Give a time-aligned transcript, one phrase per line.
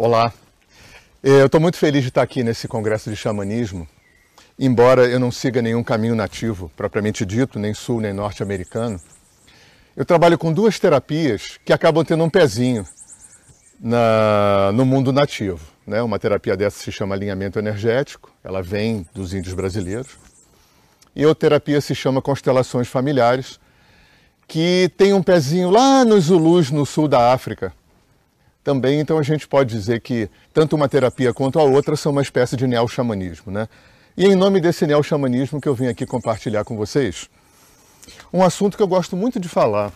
[0.00, 0.32] Olá,
[1.24, 3.84] eu estou muito feliz de estar aqui nesse congresso de xamanismo,
[4.56, 9.00] embora eu não siga nenhum caminho nativo, propriamente dito, nem sul nem norte-americano.
[9.96, 12.86] Eu trabalho com duas terapias que acabam tendo um pezinho
[13.80, 15.66] na, no mundo nativo.
[15.84, 16.00] Né?
[16.00, 20.16] Uma terapia dessa se chama alinhamento energético, ela vem dos índios brasileiros.
[21.12, 23.58] E outra terapia se chama constelações familiares,
[24.46, 27.72] que tem um pezinho lá nos Zulus, no sul da África,
[28.62, 32.22] também, então a gente pode dizer que tanto uma terapia quanto a outra são uma
[32.22, 33.68] espécie de neo-xamanismo, né?
[34.16, 37.28] E em nome desse neo-xamanismo que eu vim aqui compartilhar com vocês
[38.32, 39.92] um assunto que eu gosto muito de falar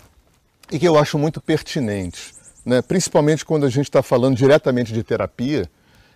[0.70, 2.32] e que eu acho muito pertinente,
[2.64, 2.80] né?
[2.80, 5.68] principalmente quando a gente está falando diretamente de terapia.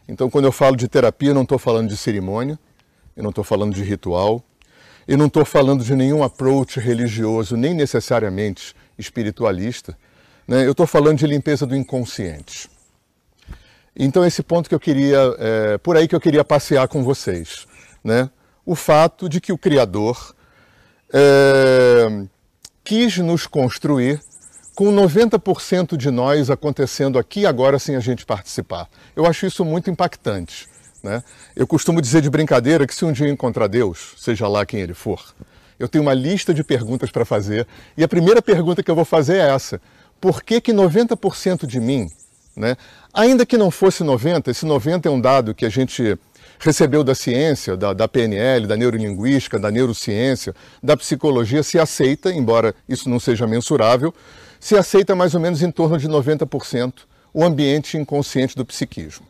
[0.09, 2.59] Então, quando eu falo de terapia, eu não estou falando de cerimônia,
[3.17, 4.43] eu não estou falando de ritual,
[5.07, 9.97] eu não estou falando de nenhum approach religioso, nem necessariamente espiritualista.
[10.47, 10.67] Né?
[10.67, 12.69] Eu estou falando de limpeza do inconsciente.
[13.99, 17.67] Então esse ponto que eu queria, é, por aí que eu queria passear com vocês,
[18.05, 18.29] né?
[18.65, 20.35] O fato de que o Criador
[21.13, 22.27] é,
[22.85, 24.21] quis nos construir
[24.75, 28.89] com 90% de nós acontecendo aqui agora sem a gente participar.
[29.15, 30.69] Eu acho isso muito impactante.
[31.03, 31.23] Né?
[31.55, 34.81] Eu costumo dizer de brincadeira que se um dia eu encontrar Deus, seja lá quem
[34.81, 35.35] ele for,
[35.79, 39.05] eu tenho uma lista de perguntas para fazer e a primeira pergunta que eu vou
[39.05, 39.81] fazer é essa:
[40.21, 42.11] por que, que 90% de mim,
[42.57, 42.77] né,
[43.13, 46.19] ainda que não fosse 90%, esse 90% é um dado que a gente
[46.59, 52.75] recebeu da ciência, da, da PNL, da neurolinguística, da neurociência, da psicologia, se aceita, embora
[52.89, 54.15] isso não seja mensurável,
[54.59, 56.93] se aceita mais ou menos em torno de 90%
[57.33, 59.27] o ambiente inconsciente do psiquismo.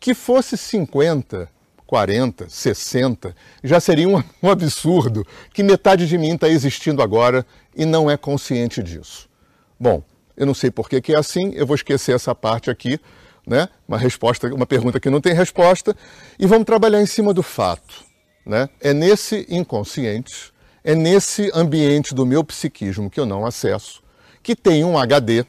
[0.00, 1.48] Que fosse 50,
[1.86, 7.44] 40, 60, já seria um, um absurdo que metade de mim está existindo agora
[7.76, 9.28] e não é consciente disso.
[9.78, 10.02] Bom,
[10.36, 12.98] eu não sei por que, que é assim, eu vou esquecer essa parte aqui,
[13.46, 13.68] né?
[13.86, 15.96] Uma resposta, uma pergunta que não tem resposta,
[16.38, 18.04] e vamos trabalhar em cima do fato,
[18.44, 18.68] né?
[18.80, 24.02] É nesse inconsciente, é nesse ambiente do meu psiquismo que eu não acesso,
[24.42, 25.44] que tem um HD.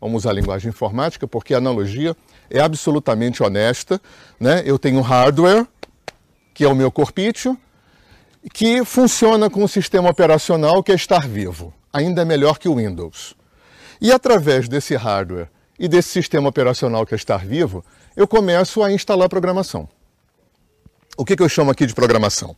[0.00, 2.16] Vamos usar a linguagem informática, porque a analogia
[2.50, 4.00] é absolutamente honesta,
[4.38, 4.62] né?
[4.64, 5.66] Eu tenho um hardware,
[6.52, 7.56] que é o meu corpício,
[8.52, 11.72] que funciona com um sistema operacional que é estar vivo.
[11.92, 13.36] Ainda é melhor que o Windows.
[14.02, 15.48] E através desse hardware
[15.78, 17.84] e desse sistema operacional que é estar vivo,
[18.16, 19.88] eu começo a instalar programação.
[21.16, 22.56] O que, que eu chamo aqui de programação?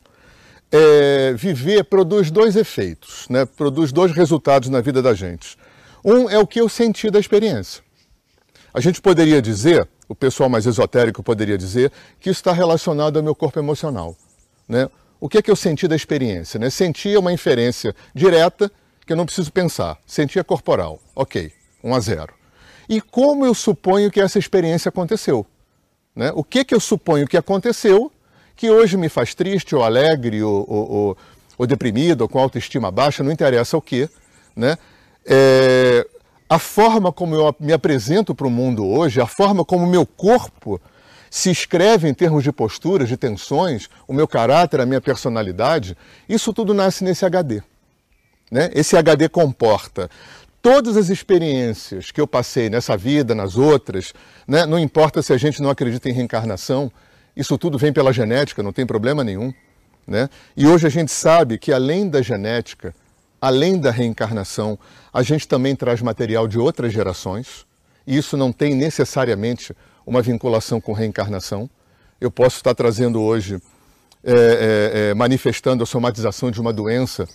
[0.72, 3.44] É, viver produz dois efeitos, né?
[3.44, 5.58] produz dois resultados na vida da gente.
[6.02, 7.84] Um é o que eu senti da experiência.
[8.72, 13.22] A gente poderia dizer, o pessoal mais esotérico poderia dizer, que isso está relacionado ao
[13.22, 14.16] meu corpo emocional.
[14.66, 14.88] Né?
[15.20, 16.58] O que é que eu senti da experiência?
[16.58, 16.68] Né?
[17.18, 18.72] Uma inferência direta
[19.06, 19.98] que eu não preciso pensar.
[20.06, 21.00] Sentia corporal.
[21.14, 22.34] Ok, 1 a 0.
[22.88, 25.46] E como eu suponho que essa experiência aconteceu?
[26.14, 26.30] Né?
[26.34, 28.10] O que, que eu suponho que aconteceu
[28.56, 31.18] que hoje me faz triste, ou alegre, ou, ou, ou,
[31.58, 34.08] ou deprimido, ou com autoestima baixa, não interessa o que.
[34.54, 34.78] Né?
[35.26, 36.06] É,
[36.48, 40.06] a forma como eu me apresento para o mundo hoje, a forma como o meu
[40.06, 40.80] corpo
[41.30, 45.96] se escreve em termos de posturas, de tensões, o meu caráter, a minha personalidade,
[46.28, 47.60] isso tudo nasce nesse HD.
[48.54, 48.70] Né?
[48.72, 50.08] Esse HD comporta
[50.62, 54.14] todas as experiências que eu passei nessa vida, nas outras,
[54.46, 54.64] né?
[54.64, 56.88] não importa se a gente não acredita em reencarnação,
[57.36, 59.52] isso tudo vem pela genética, não tem problema nenhum.
[60.06, 60.30] Né?
[60.56, 62.94] E hoje a gente sabe que além da genética,
[63.40, 64.78] além da reencarnação,
[65.12, 67.66] a gente também traz material de outras gerações,
[68.06, 69.74] e isso não tem necessariamente
[70.06, 71.68] uma vinculação com reencarnação.
[72.20, 73.60] Eu posso estar trazendo hoje,
[74.22, 77.26] é, é, é, manifestando a somatização de uma doença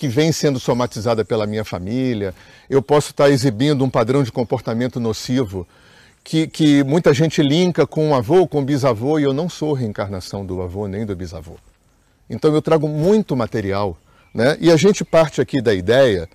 [0.00, 2.34] que vem sendo somatizada pela minha família,
[2.70, 5.68] eu posso estar exibindo um padrão de comportamento nocivo
[6.24, 9.74] que, que muita gente linka com o avô, com o bisavô, e eu não sou
[9.74, 11.58] reencarnação do avô nem do bisavô.
[12.30, 13.94] Então eu trago muito material,
[14.32, 14.56] né?
[14.58, 16.26] e a gente parte aqui da ideia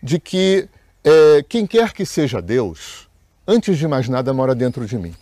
[0.00, 0.68] de que
[1.02, 3.08] é, quem quer que seja Deus,
[3.44, 5.12] antes de mais nada, mora dentro de mim.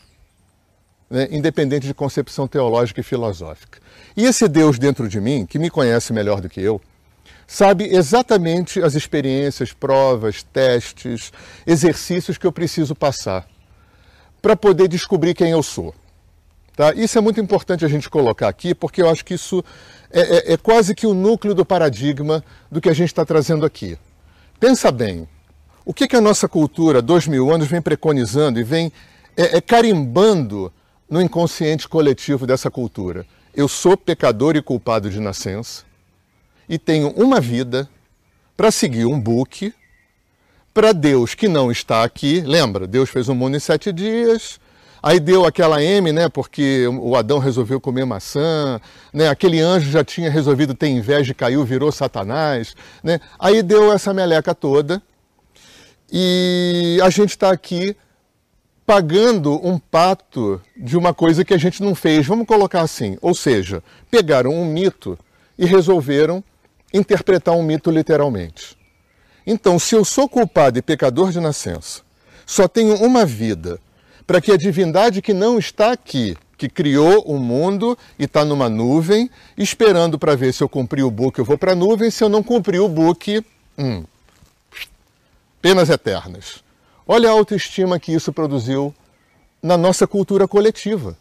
[1.09, 1.29] Né?
[1.31, 3.81] independente de concepção teológica e filosófica.
[4.15, 6.79] E esse Deus dentro de mim, que me conhece melhor do que eu,
[7.51, 11.33] sabe exatamente as experiências, provas, testes,
[11.67, 13.45] exercícios que eu preciso passar
[14.41, 15.93] para poder descobrir quem eu sou.
[16.77, 16.95] Tá?
[16.95, 19.65] Isso é muito importante a gente colocar aqui, porque eu acho que isso
[20.13, 23.67] é, é, é quase que o núcleo do paradigma do que a gente está trazendo
[23.67, 23.99] aqui.
[24.61, 25.29] Pensa bem,
[25.85, 28.93] o que, que a nossa cultura, dois mil anos, vem preconizando e vem
[29.37, 30.73] é, é carimbando
[31.11, 33.27] no inconsciente coletivo dessa cultura?
[33.53, 35.90] Eu sou pecador e culpado de nascença
[36.71, 37.91] e tenho uma vida
[38.57, 39.75] para seguir um book
[40.73, 42.41] para Deus que não está aqui.
[42.43, 44.61] Lembra, Deus fez o mundo em sete dias,
[45.03, 46.29] Aí deu aquela M, né?
[46.29, 48.79] Porque o Adão resolveu comer maçã,
[49.15, 49.31] né?
[49.31, 53.19] Aquele anjo já tinha resolvido ter inveja e caiu, virou Satanás, né?
[53.39, 55.03] Aí deu essa meleca toda
[56.13, 57.97] e a gente está aqui
[58.85, 62.27] pagando um pato de uma coisa que a gente não fez.
[62.27, 65.19] Vamos colocar assim, ou seja, pegaram um mito
[65.59, 66.45] e resolveram
[66.93, 68.77] interpretar um mito literalmente.
[69.47, 72.03] Então, se eu sou culpado e pecador de nascença,
[72.47, 73.81] só tenho uma vida
[74.27, 78.69] para que a divindade que não está aqui, que criou o mundo e está numa
[78.69, 82.23] nuvem, esperando para ver se eu cumpri o book, eu vou para a nuvem, se
[82.23, 83.45] eu não cumprir o book,
[83.79, 84.05] hum,
[85.61, 86.63] penas eternas.
[87.09, 88.95] Olha a autoestima que isso produziu
[89.63, 91.17] na nossa cultura coletiva.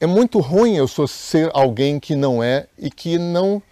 [0.00, 3.62] É muito ruim eu sou ser alguém que não é e que não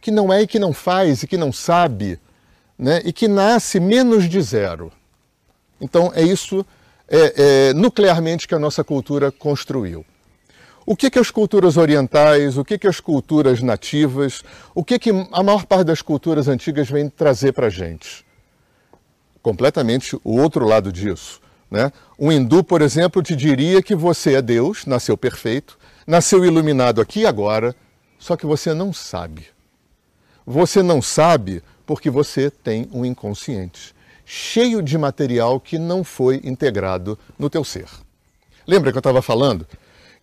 [0.00, 2.18] que não é e que não faz e que não sabe,
[2.78, 3.02] né?
[3.04, 4.90] E que nasce menos de zero.
[5.80, 6.64] Então é isso
[7.08, 10.04] é, é, nuclearmente que a nossa cultura construiu.
[10.86, 14.42] O que, que as culturas orientais, o que, que as culturas nativas,
[14.74, 18.24] o que, que a maior parte das culturas antigas vem trazer para a gente?
[19.42, 21.40] Completamente o outro lado disso.
[21.70, 21.92] Né?
[22.18, 27.20] Um hindu, por exemplo, te diria que você é Deus, nasceu perfeito, nasceu iluminado aqui
[27.20, 27.74] e agora,
[28.18, 29.46] só que você não sabe.
[30.46, 33.94] Você não sabe porque você tem um inconsciente
[34.32, 37.88] cheio de material que não foi integrado no teu ser.
[38.64, 39.66] Lembra que eu estava falando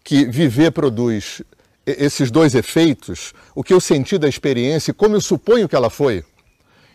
[0.02, 1.42] que viver produz
[1.86, 5.90] esses dois efeitos, o que eu senti da experiência e como eu suponho que ela
[5.90, 6.24] foi?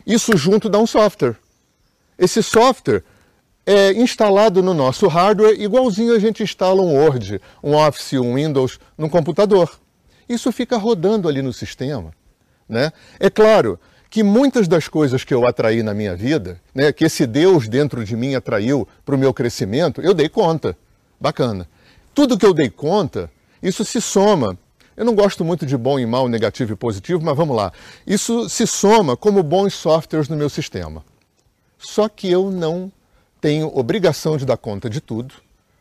[0.07, 1.37] Isso junto dá um software.
[2.19, 3.05] Esse software
[3.67, 8.81] é instalado no nosso hardware igualzinho a gente instala um Word, um Office, um Windows
[8.97, 9.79] num computador.
[10.27, 12.15] Isso fica rodando ali no sistema.
[12.73, 12.91] Né?
[13.21, 13.79] É claro
[14.09, 18.03] que muitas das coisas que eu atraí na minha vida, né, que esse Deus dentro
[18.03, 20.75] de mim atraiu para o meu crescimento, eu dei conta.
[21.21, 21.69] Bacana.
[22.15, 23.31] Tudo que eu dei conta,
[23.63, 24.59] isso se soma.
[24.97, 27.71] Eu não gosto muito de bom e mal, negativo e positivo, mas vamos lá.
[28.07, 31.05] Isso se soma como bons softwares no meu sistema.
[31.79, 32.91] Só que eu não
[33.39, 35.35] tenho obrigação de dar conta de tudo.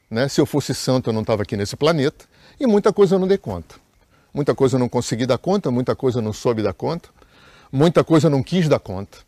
[0.09, 0.27] Né?
[0.27, 2.25] Se eu fosse santo, eu não estava aqui nesse planeta.
[2.59, 3.75] E muita coisa eu não dei conta.
[4.33, 7.09] Muita coisa eu não consegui dar conta, muita coisa eu não soube dar conta
[7.71, 9.19] muita coisa eu não quis dar conta.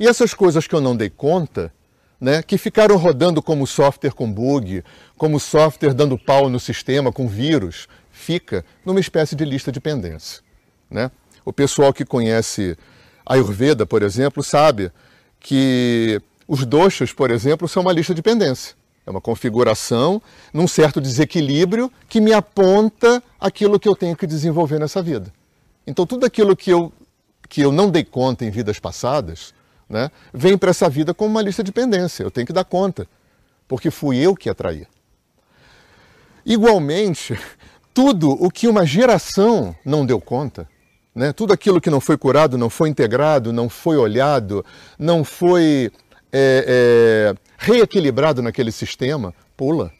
[0.00, 1.72] E essas coisas que eu não dei conta,
[2.20, 4.82] né, que ficaram rodando como software com bug,
[5.16, 10.42] como software dando pau no sistema com vírus, fica numa espécie de lista de pendência.
[10.90, 11.10] Né?
[11.44, 12.76] O pessoal que conhece
[13.24, 14.90] a Ayurveda, por exemplo, sabe
[15.38, 18.74] que os doshas, por exemplo, são uma lista de pendência.
[19.06, 20.20] É uma configuração
[20.52, 25.32] num certo desequilíbrio que me aponta aquilo que eu tenho que desenvolver nessa vida.
[25.86, 26.92] Então, tudo aquilo que eu
[27.48, 29.54] que eu não dei conta em vidas passadas,
[29.88, 32.24] né, vem para essa vida como uma lista de pendência.
[32.24, 33.06] Eu tenho que dar conta,
[33.68, 34.86] porque fui eu que atraí.
[36.44, 37.38] Igualmente,
[37.94, 40.68] tudo o que uma geração não deu conta,
[41.14, 44.64] né, tudo aquilo que não foi curado, não foi integrado, não foi olhado,
[44.98, 45.90] não foi
[46.32, 49.92] é, é, reequilibrado naquele sistema, pula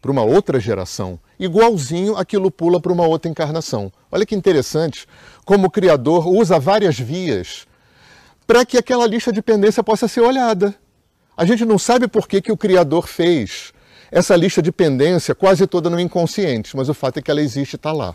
[0.00, 1.18] para uma outra geração.
[1.38, 3.92] Igualzinho aquilo pula para uma outra encarnação.
[4.10, 5.06] Olha que interessante
[5.44, 7.66] como o Criador usa várias vias
[8.46, 10.74] para que aquela lista de pendência possa ser olhada.
[11.36, 13.72] A gente não sabe por que, que o Criador fez
[14.10, 17.72] essa lista de pendência quase toda no inconsciente, mas o fato é que ela existe
[17.72, 18.14] e está lá.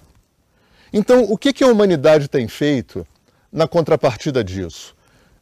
[0.93, 3.05] Então, o que, que a humanidade tem feito
[3.51, 4.96] na contrapartida disso?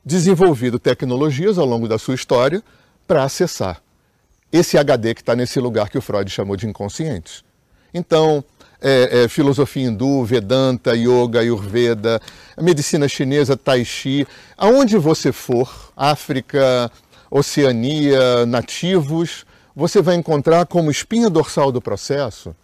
[0.04, 2.64] Desenvolvido tecnologias ao longo da sua história
[3.10, 3.82] para acessar
[4.52, 7.44] esse HD que está nesse lugar que o Freud chamou de inconsciente.
[7.92, 8.44] Então,
[8.80, 12.22] é, é, filosofia hindu, Vedanta, Yoga, Ayurveda,
[12.62, 16.92] medicina chinesa, Tai Chi, aonde você for, África,
[17.32, 19.44] Oceania, nativos,
[19.76, 22.56] você vai encontrar como espinha dorsal do processo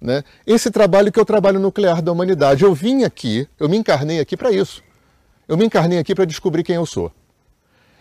[0.00, 2.64] né, esse trabalho que é o trabalho nuclear da humanidade.
[2.64, 4.82] Eu vim aqui, eu me encarnei aqui para isso.
[5.46, 7.12] Eu me encarnei aqui para descobrir quem eu sou.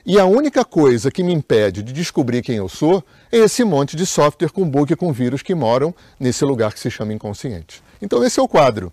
[0.05, 3.95] E a única coisa que me impede de descobrir quem eu sou é esse monte
[3.95, 7.81] de software com bug e com vírus que moram nesse lugar que se chama inconsciente.
[8.01, 8.91] Então, esse é o quadro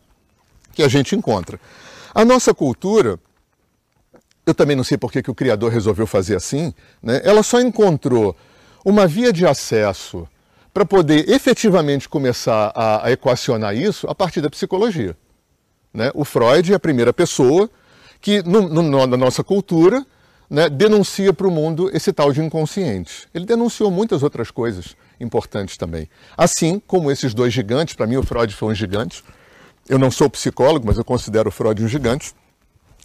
[0.72, 1.58] que a gente encontra.
[2.14, 3.18] A nossa cultura,
[4.46, 7.20] eu também não sei por que, que o Criador resolveu fazer assim, né?
[7.24, 8.36] ela só encontrou
[8.84, 10.28] uma via de acesso
[10.72, 15.16] para poder efetivamente começar a, a, equacionar isso a partir da psicologia.
[15.92, 16.12] Né?
[16.14, 17.68] O Freud é a primeira pessoa
[18.20, 20.06] que, no, no, na nossa cultura,
[20.50, 23.28] né, denuncia para o mundo esse tal de inconsciente.
[23.32, 26.08] Ele denunciou muitas outras coisas importantes também.
[26.36, 29.22] Assim como esses dois gigantes, para mim o Freud foi um gigante.
[29.88, 32.34] Eu não sou psicólogo, mas eu considero o Freud um gigante.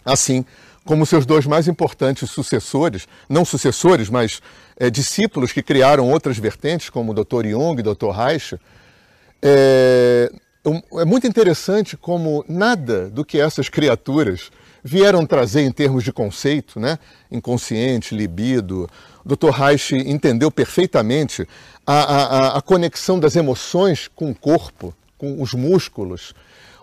[0.04, 0.44] Assim
[0.84, 4.40] como seus dois mais importantes sucessores, não sucessores, mas
[4.78, 7.48] é, discípulos que criaram outras vertentes, como o Dr.
[7.48, 8.10] Jung e o Dr.
[8.10, 8.56] Reich,
[9.42, 10.32] é,
[11.00, 14.52] é muito interessante como nada do que essas criaturas
[14.88, 17.00] vieram trazer em termos de conceito, né?
[17.32, 18.88] inconsciente, libido.
[19.26, 19.50] O Dr.
[19.50, 21.48] Reich entendeu perfeitamente
[21.88, 26.36] a, a, a conexão das emoções com o corpo, com os músculos.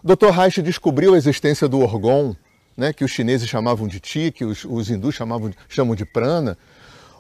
[0.02, 0.30] O Dr.
[0.30, 2.35] Reich descobriu a existência do orgon,
[2.76, 6.59] né, que os chineses chamavam de Qi, que os, os hindus chamavam, chamam de prana.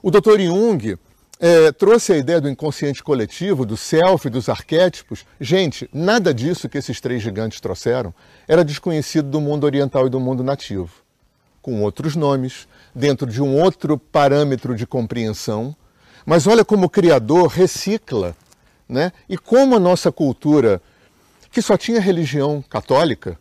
[0.02, 0.40] O Dr.
[0.40, 0.98] Jung
[1.44, 5.26] é, trouxe a ideia do inconsciente coletivo, do self, dos arquétipos.
[5.40, 8.14] Gente, nada disso que esses três gigantes trouxeram
[8.46, 10.88] era desconhecido do mundo oriental e do mundo nativo.
[11.60, 15.74] Com outros nomes, dentro de um outro parâmetro de compreensão.
[16.24, 18.36] Mas olha como o Criador recicla,
[18.88, 19.10] né?
[19.28, 20.80] e como a nossa cultura,
[21.50, 23.36] que só tinha religião católica,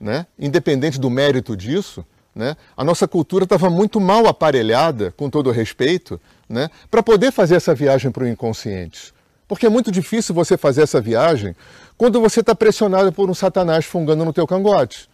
[0.00, 0.26] né?
[0.38, 2.56] independente do mérito disso, né?
[2.74, 6.70] a nossa cultura estava muito mal aparelhada, com todo respeito, né?
[6.90, 9.12] para poder fazer essa viagem para o inconsciente.
[9.46, 11.54] Porque é muito difícil você fazer essa viagem
[11.96, 15.08] quando você está pressionado por um satanás fungando no teu cangote.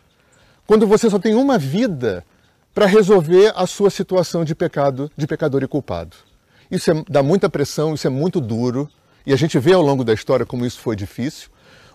[0.66, 2.24] Quando você só tem uma vida
[2.72, 6.16] para resolver a sua situação de pecado, de pecador e culpado.
[6.70, 8.88] Isso é, dá muita pressão, isso é muito duro,
[9.26, 11.48] e a gente vê ao longo da história como isso foi difícil.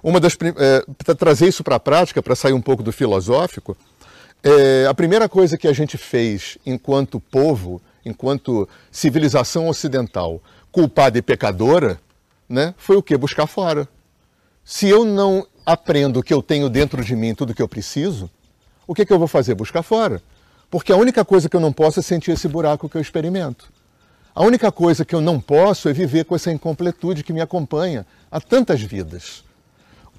[0.04, 3.76] Uma das é, para trazer isso para a prática, para sair um pouco do filosófico,
[4.44, 11.22] é, a primeira coisa que a gente fez enquanto povo, enquanto civilização ocidental, culpada e
[11.22, 12.00] pecadora,
[12.48, 13.18] né, foi o que?
[13.18, 13.88] Buscar fora.
[14.64, 18.30] Se eu não aprendo o que eu tenho dentro de mim, tudo que eu preciso,
[18.88, 19.56] o que, que eu vou fazer?
[19.56, 20.22] Buscar fora.
[20.70, 23.72] Porque a única coisa que eu não posso é sentir esse buraco que eu experimento.
[24.34, 28.06] A única coisa que eu não posso é viver com essa incompletude que me acompanha
[28.30, 29.44] há tantas vidas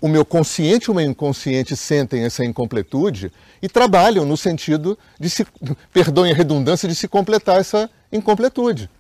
[0.01, 5.31] o meu consciente e o meu inconsciente sentem essa incompletude e trabalham no sentido de
[5.31, 5.47] se,
[5.93, 8.91] perdoem a redundância, de se completar essa incompletude.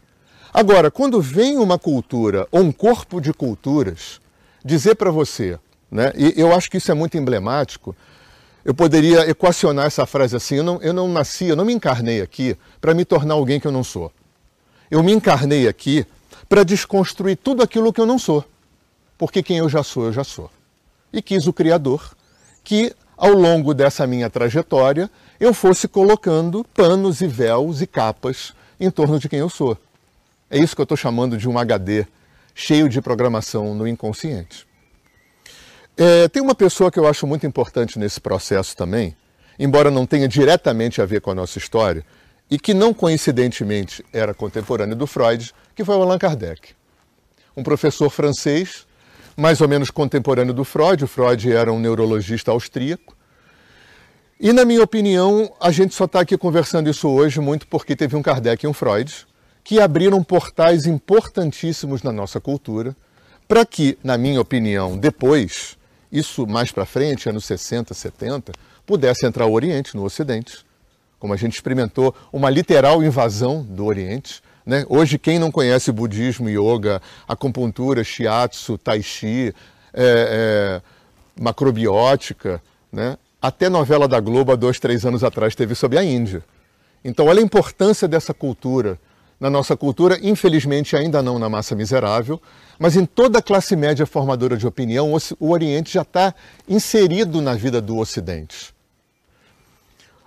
[0.52, 4.20] Agora, quando vem uma cultura ou um corpo de culturas
[4.64, 5.58] dizer para você,
[5.90, 7.94] né, e eu acho que isso é muito emblemático,
[8.64, 12.20] eu poderia equacionar essa frase assim: eu não, eu não nasci, eu não me encarnei
[12.20, 14.10] aqui para me tornar alguém que eu não sou.
[14.90, 16.06] Eu me encarnei aqui
[16.48, 18.44] para desconstruir tudo aquilo que eu não sou.
[19.18, 20.50] Porque quem eu já sou, eu já sou
[21.12, 22.14] e quis o Criador
[22.62, 28.90] que, ao longo dessa minha trajetória, eu fosse colocando panos e véus e capas em
[28.90, 29.78] torno de quem eu sou.
[30.50, 32.06] É isso que eu estou chamando de um HD
[32.54, 34.66] cheio de programação no inconsciente.
[35.96, 39.16] É, tem uma pessoa que eu acho muito importante nesse processo também,
[39.58, 42.04] embora não tenha diretamente a ver com a nossa história,
[42.50, 46.74] e que não coincidentemente era contemporâneo do Freud, que foi o Allan Kardec.
[47.56, 48.85] Um professor francês
[49.36, 51.04] mais ou menos contemporâneo do Freud.
[51.04, 53.16] O Freud era um neurologista austríaco.
[54.40, 58.16] E, na minha opinião, a gente só está aqui conversando isso hoje muito porque teve
[58.16, 59.26] um Kardec e um Freud
[59.64, 62.94] que abriram portais importantíssimos na nossa cultura
[63.48, 65.76] para que, na minha opinião, depois,
[66.10, 68.52] isso mais para frente, anos 60, 70,
[68.84, 70.64] pudesse entrar o Oriente no Ocidente.
[71.18, 74.84] Como a gente experimentou uma literal invasão do Oriente, né?
[74.88, 79.54] Hoje, quem não conhece budismo, yoga, acupuntura, shiatsu, tai chi,
[79.94, 80.82] é, é,
[81.40, 82.60] macrobiótica,
[82.92, 83.16] né?
[83.40, 86.42] até novela da Globo, há dois, três anos atrás, teve sobre a Índia.
[87.04, 88.98] Então, olha a importância dessa cultura.
[89.38, 92.40] Na nossa cultura, infelizmente, ainda não na massa miserável,
[92.78, 96.34] mas em toda a classe média formadora de opinião, o Oriente já está
[96.66, 98.74] inserido na vida do Ocidente.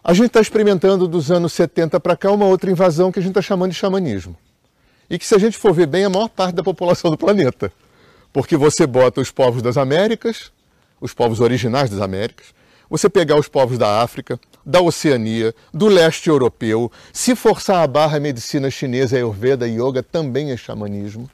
[0.01, 3.31] A gente está experimentando dos anos 70 para cá uma outra invasão que a gente
[3.31, 4.35] está chamando de xamanismo.
[5.09, 7.17] E que, se a gente for ver bem, é a maior parte da população do
[7.17, 7.71] planeta.
[8.31, 10.51] Porque você bota os povos das Américas,
[11.01, 12.47] os povos originais das Américas,
[12.89, 18.17] você pegar os povos da África, da Oceania, do leste europeu, se forçar a barra
[18.17, 21.29] a medicina chinesa, a Ayurveda, a Yoga também é xamanismo.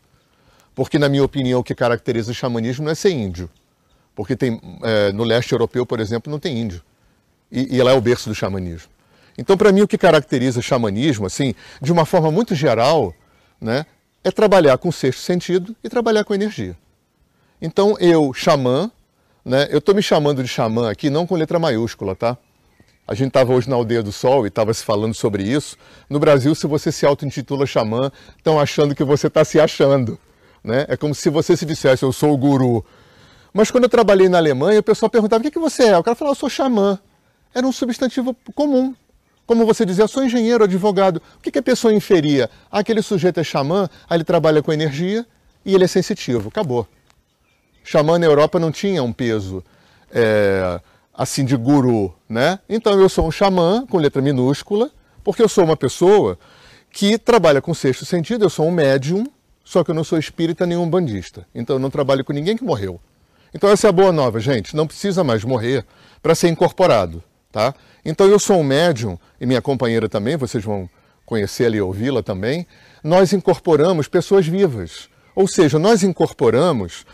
[0.73, 3.49] Porque, na minha opinião, o que caracteriza o xamanismo não é ser índio.
[4.15, 6.81] Porque tem, é, no leste europeu, por exemplo, não tem índio
[7.51, 8.89] e, e ela é o berço do xamanismo.
[9.37, 13.13] Então, para mim, o que caracteriza xamanismo, assim, de uma forma muito geral,
[13.59, 13.85] né,
[14.23, 16.75] é trabalhar com o sexto sentido e trabalhar com energia.
[17.61, 18.89] Então, eu, xamã,
[19.43, 22.37] né, eu estou me chamando de xamã aqui não com letra maiúscula, tá?
[23.07, 25.77] A gente estava hoje na Aldeia do Sol e estava se falando sobre isso.
[26.09, 30.17] No Brasil, se você se auto-intitula xamã, estão achando que você está se achando.
[30.63, 30.85] Né?
[30.87, 32.83] É como se você se dissesse, eu sou o guru.
[33.53, 35.97] Mas quando eu trabalhei na Alemanha, o pessoal perguntava, o que, que você é?
[35.97, 36.99] O cara falava, eu sou xamã
[37.55, 38.93] era um substantivo comum.
[39.47, 41.21] Como você dizia, sou engenheiro, advogado.
[41.37, 42.49] O que, que a pessoa inferia?
[42.69, 45.25] Ah, aquele sujeito é xamã, aí ele trabalha com energia
[45.63, 46.49] e ele é sensitivo.
[46.49, 46.85] Acabou.
[47.83, 49.63] Xamã na Europa não tinha um peso
[50.11, 50.81] é,
[51.13, 52.59] assim de guru, né?
[52.67, 54.91] Então eu sou um xamã com letra minúscula,
[55.23, 56.37] porque eu sou uma pessoa
[56.91, 59.25] que trabalha com sexto sentido, eu sou um médium,
[59.63, 61.47] só que eu não sou espírita nenhum bandista.
[61.53, 62.99] Então eu não trabalho com ninguém que morreu.
[63.53, 65.85] Então essa é a boa nova, gente, não precisa mais morrer
[66.21, 67.23] para ser incorporado,
[67.55, 67.73] tá?
[68.03, 70.89] Então eu sou um médium e minha companheira também, vocês vão
[71.25, 72.67] conhecê-la e ouvi-la também.
[73.01, 75.07] Nós incorporamos pessoas vivas.
[75.33, 77.05] Ou seja, nós incorporamos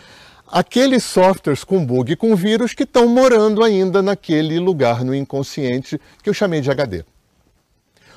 [0.47, 6.01] aqueles softwares com bug e com vírus que estão morando ainda naquele lugar no inconsciente
[6.23, 7.05] que eu chamei de HD.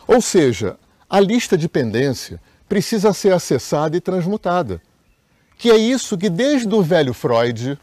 [0.06, 0.78] Ou seja,
[1.08, 4.80] a lista de pendência precisa ser acessada e transmutada.
[5.58, 7.78] Que é isso que desde o velho Freud,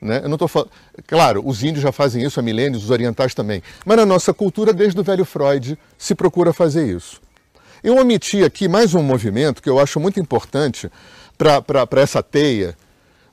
[0.00, 0.70] né, eu não estou falando,
[1.06, 4.72] claro, os índios já fazem isso há milênios, os orientais também, mas na nossa cultura,
[4.72, 7.20] desde o velho Freud, se procura fazer isso.
[7.82, 10.90] Eu omiti aqui mais um movimento que eu acho muito importante
[11.36, 12.76] para essa teia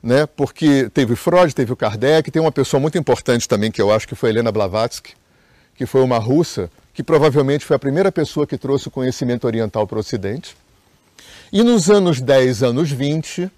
[0.06, 0.24] né?
[0.24, 4.06] porque teve Freud, teve o Kardec, tem uma pessoa muito importante também que eu acho
[4.06, 5.14] que foi Helena Blavatsky,
[5.74, 9.84] que foi uma russa, que provavelmente foi a primeira pessoa que trouxe o conhecimento oriental
[9.84, 10.56] para o Ocidente.
[11.52, 13.50] E nos anos 10, anos 20,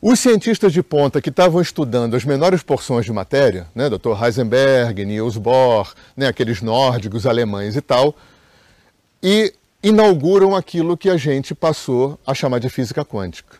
[0.00, 4.22] os cientistas de ponta que estavam estudando as menores porções de matéria, né, Dr.
[4.22, 8.14] Heisenberg, Niels Bohr, né, aqueles nórdicos, alemães e tal,
[9.22, 13.56] e inauguram aquilo que a gente passou a chamar de física quântica.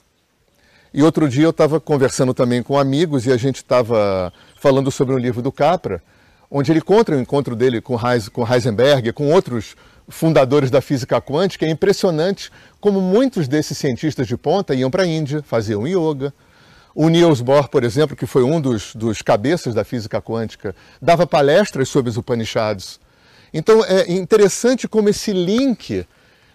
[0.93, 5.15] E outro dia eu estava conversando também com amigos e a gente estava falando sobre
[5.15, 6.03] um livro do Capra,
[6.51, 9.77] onde ele conta o encontro dele com, Heis, com Heisenberg e com outros
[10.09, 11.67] fundadores da física quântica.
[11.67, 16.33] É impressionante como muitos desses cientistas de ponta iam para a Índia, faziam yoga.
[16.95, 21.27] O Niels Bohr, por exemplo, que foi um dos, dos cabeças da física quântica, dava
[21.27, 22.99] palestras sobre os Upanishads.
[23.53, 26.07] Então é interessante como esse link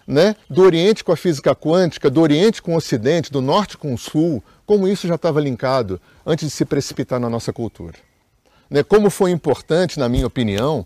[0.06, 3.94] né, do Oriente com a física quântica, do Oriente com o Ocidente, do Norte com
[3.94, 7.94] o Sul, como isso já estava linkado antes de se precipitar na nossa cultura.
[8.68, 10.84] Né, como foi importante, na minha opinião,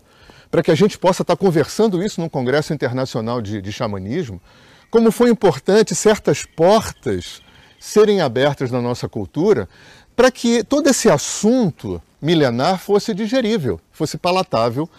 [0.49, 4.41] para que a gente possa estar conversando isso num congresso internacional de, de xamanismo,
[4.89, 7.41] como foi importante certas portas
[7.79, 9.67] serem abertas na nossa cultura
[10.15, 14.89] para que todo esse assunto milenar fosse digerível, fosse palatável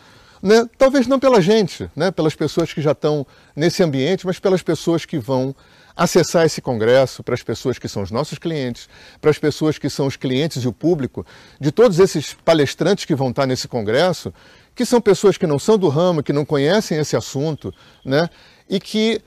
[0.42, 0.68] né?
[0.76, 2.10] talvez não pela gente, né?
[2.10, 5.54] pelas pessoas que já estão nesse ambiente, mas pelas pessoas que vão
[5.96, 8.88] acessar esse congresso, para as pessoas que são os nossos clientes,
[9.20, 11.26] para as pessoas que são os clientes e o público,
[11.60, 14.32] de todos esses palestrantes que vão estar nesse congresso,
[14.78, 18.30] que são pessoas que não são do ramo, que não conhecem esse assunto, né?
[18.70, 19.20] e que,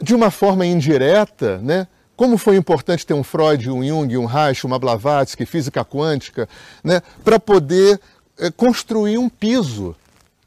[0.00, 1.88] de uma forma indireta, né?
[2.14, 6.48] como foi importante ter um Freud, um Jung, um Reich, uma Blavatsky, física quântica,
[6.84, 7.02] né?
[7.24, 8.00] para poder
[8.38, 9.96] é, construir um piso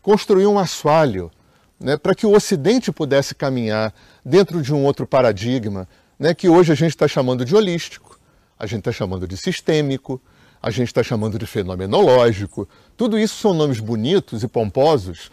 [0.02, 1.32] construir um assoalho
[1.80, 3.92] né, para que o Ocidente pudesse caminhar
[4.24, 8.20] dentro de um outro paradigma, né, que hoje a gente está chamando de holístico,
[8.58, 10.22] a gente está chamando de sistêmico,
[10.66, 12.68] a gente está chamando de fenomenológico.
[12.98, 15.30] Tudo isso são nomes bonitos e pomposos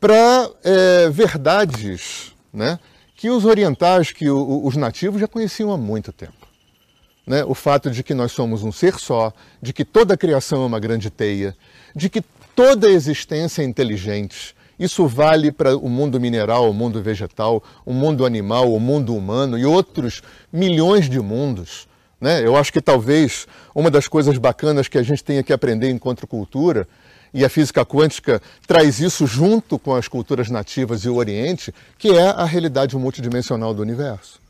[0.00, 2.78] para é, verdades né,
[3.16, 6.46] que os orientais, que o, os nativos já conheciam há muito tempo.
[7.26, 7.44] Né?
[7.44, 10.66] O fato de que nós somos um ser só, de que toda a criação é
[10.66, 11.56] uma grande teia,
[11.94, 12.22] de que
[12.54, 14.54] toda a existência é inteligente.
[14.78, 19.58] Isso vale para o mundo mineral, o mundo vegetal, o mundo animal, o mundo humano
[19.58, 21.86] e outros milhões de mundos.
[22.24, 22.40] Né?
[22.42, 26.26] Eu acho que talvez uma das coisas bacanas que a gente tenha que aprender enquanto
[26.26, 26.88] cultura,
[27.34, 32.16] e a física quântica traz isso junto com as culturas nativas e o Oriente, que
[32.16, 34.40] é a realidade multidimensional do universo.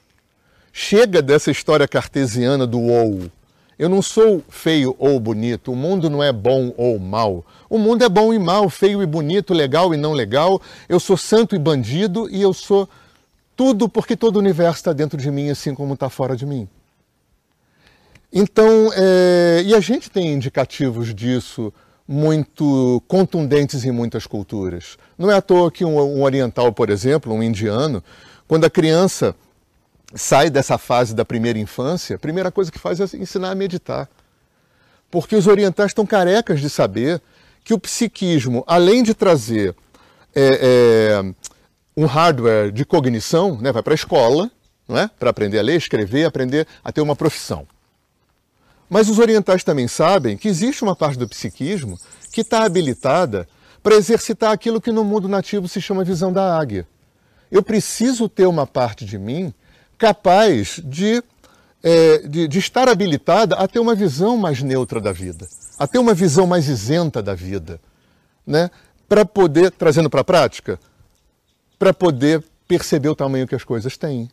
[0.72, 3.28] Chega dessa história cartesiana do ou,
[3.76, 7.44] eu não sou feio ou bonito, o mundo não é bom ou mal.
[7.68, 10.62] O mundo é bom e mal, feio e bonito, legal e não legal.
[10.88, 12.88] Eu sou santo e bandido e eu sou
[13.56, 16.68] tudo porque todo o universo está dentro de mim, assim como está fora de mim.
[18.36, 21.72] Então, é, e a gente tem indicativos disso
[22.06, 24.98] muito contundentes em muitas culturas.
[25.16, 28.02] Não é à toa que um, um oriental, por exemplo, um indiano,
[28.48, 29.36] quando a criança
[30.16, 34.10] sai dessa fase da primeira infância, a primeira coisa que faz é ensinar a meditar.
[35.12, 37.22] Porque os orientais estão carecas de saber
[37.62, 39.76] que o psiquismo, além de trazer
[40.34, 41.34] é, é,
[41.96, 44.50] um hardware de cognição, né, vai para a escola,
[44.88, 45.08] é?
[45.18, 47.66] para aprender a ler, escrever, aprender a ter uma profissão.
[48.94, 51.98] Mas os orientais também sabem que existe uma parte do psiquismo
[52.30, 53.48] que está habilitada
[53.82, 56.86] para exercitar aquilo que no mundo nativo se chama visão da águia.
[57.50, 59.52] Eu preciso ter uma parte de mim
[59.98, 61.20] capaz de,
[61.82, 65.98] é, de, de estar habilitada a ter uma visão mais neutra da vida, a ter
[65.98, 67.80] uma visão mais isenta da vida,
[68.46, 68.70] né?
[69.08, 70.78] para poder, trazendo para a prática,
[71.80, 74.30] para poder perceber o tamanho que as coisas têm.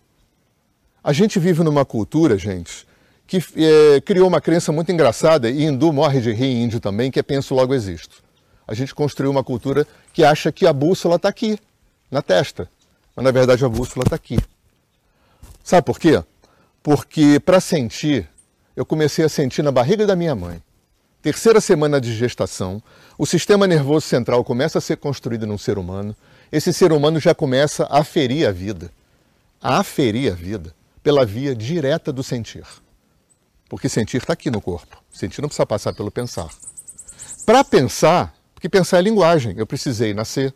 [1.04, 2.86] A gente vive numa cultura, gente,
[3.32, 7.18] que é, criou uma crença muito engraçada, e hindu morre de rir, índio também, que
[7.18, 8.22] é penso logo existo.
[8.68, 11.58] A gente construiu uma cultura que acha que a bússola está aqui,
[12.12, 12.70] na testa.
[13.16, 14.38] Mas na verdade a bússola está aqui.
[15.64, 16.22] Sabe por quê?
[16.84, 18.28] Porque para sentir,
[18.76, 20.62] eu comecei a sentir na barriga da minha mãe.
[21.22, 22.84] Terceira semana de gestação,
[23.18, 26.14] o sistema nervoso central começa a ser construído num ser humano.
[26.52, 28.92] Esse ser humano já começa a aferir a vida.
[29.62, 32.66] A aferir a vida pela via direta do sentir.
[33.72, 35.02] Porque sentir está aqui no corpo.
[35.10, 36.50] Sentir não precisa passar pelo pensar.
[37.46, 40.54] Para pensar, porque pensar é linguagem, eu precisei nascer,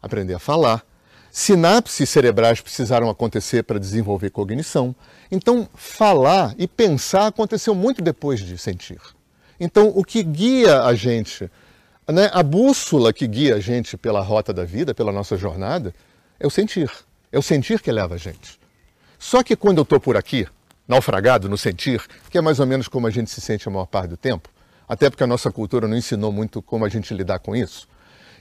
[0.00, 0.82] aprender a falar.
[1.30, 4.96] Sinapses cerebrais precisaram acontecer para desenvolver cognição.
[5.30, 8.98] Então, falar e pensar aconteceu muito depois de sentir.
[9.60, 11.50] Então, o que guia a gente,
[12.08, 15.94] né, a bússola que guia a gente pela rota da vida, pela nossa jornada,
[16.40, 16.90] é o sentir.
[17.30, 18.58] É o sentir que leva a gente.
[19.18, 20.48] Só que quando eu estou por aqui,
[20.88, 23.86] naufragado no sentir, que é mais ou menos como a gente se sente a maior
[23.86, 24.48] parte do tempo,
[24.88, 27.86] até porque a nossa cultura não ensinou muito como a gente lidar com isso.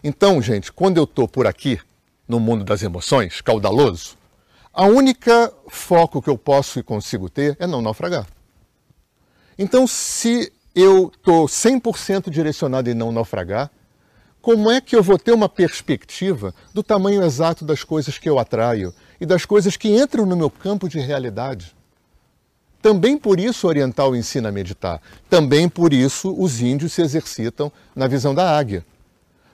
[0.01, 1.79] Então, gente, quando eu estou por aqui,
[2.27, 4.17] no mundo das emoções, caudaloso,
[4.73, 8.27] a única foco que eu posso e consigo ter é não naufragar.
[9.57, 13.71] Então, se eu estou 100% direcionado em não naufragar,
[14.41, 18.37] como é que eu vou ter uma perspectiva do tamanho exato das coisas que eu
[18.37, 21.75] atraio e das coisas que entram no meu campo de realidade?
[22.81, 25.01] Também por isso o oriental ensina a meditar.
[25.29, 28.85] Também por isso os índios se exercitam na visão da águia.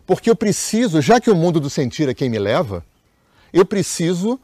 [0.06, 2.84] Porque eu preciso, já que o mundo do sentir é quem me leva,
[3.54, 4.40] eu preciso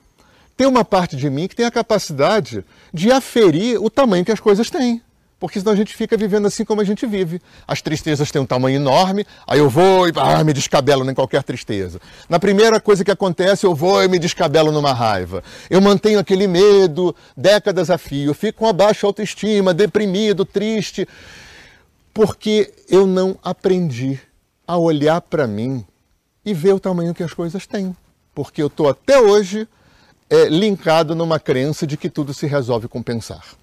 [0.55, 2.63] ter uma parte de mim que tem a capacidade
[2.93, 5.01] de aferir o tamanho que as coisas têm
[5.39, 7.41] porque senão a gente fica vivendo assim como a gente vive.
[7.65, 11.41] As tristezas têm um tamanho enorme, aí eu vou e ah, me descabelo em qualquer
[11.43, 11.99] tristeza.
[12.27, 15.41] Na primeira coisa que acontece, eu vou e me descabelo numa raiva.
[15.69, 21.07] Eu mantenho aquele medo décadas a fio, fico com a baixa autoestima, deprimido, triste,
[22.13, 24.19] porque eu não aprendi
[24.67, 25.85] a olhar para mim
[26.43, 27.95] e ver o tamanho que as coisas têm.
[28.35, 29.67] Porque eu estou até hoje
[30.29, 33.58] é, linkado numa crença de que tudo se resolve com pensar.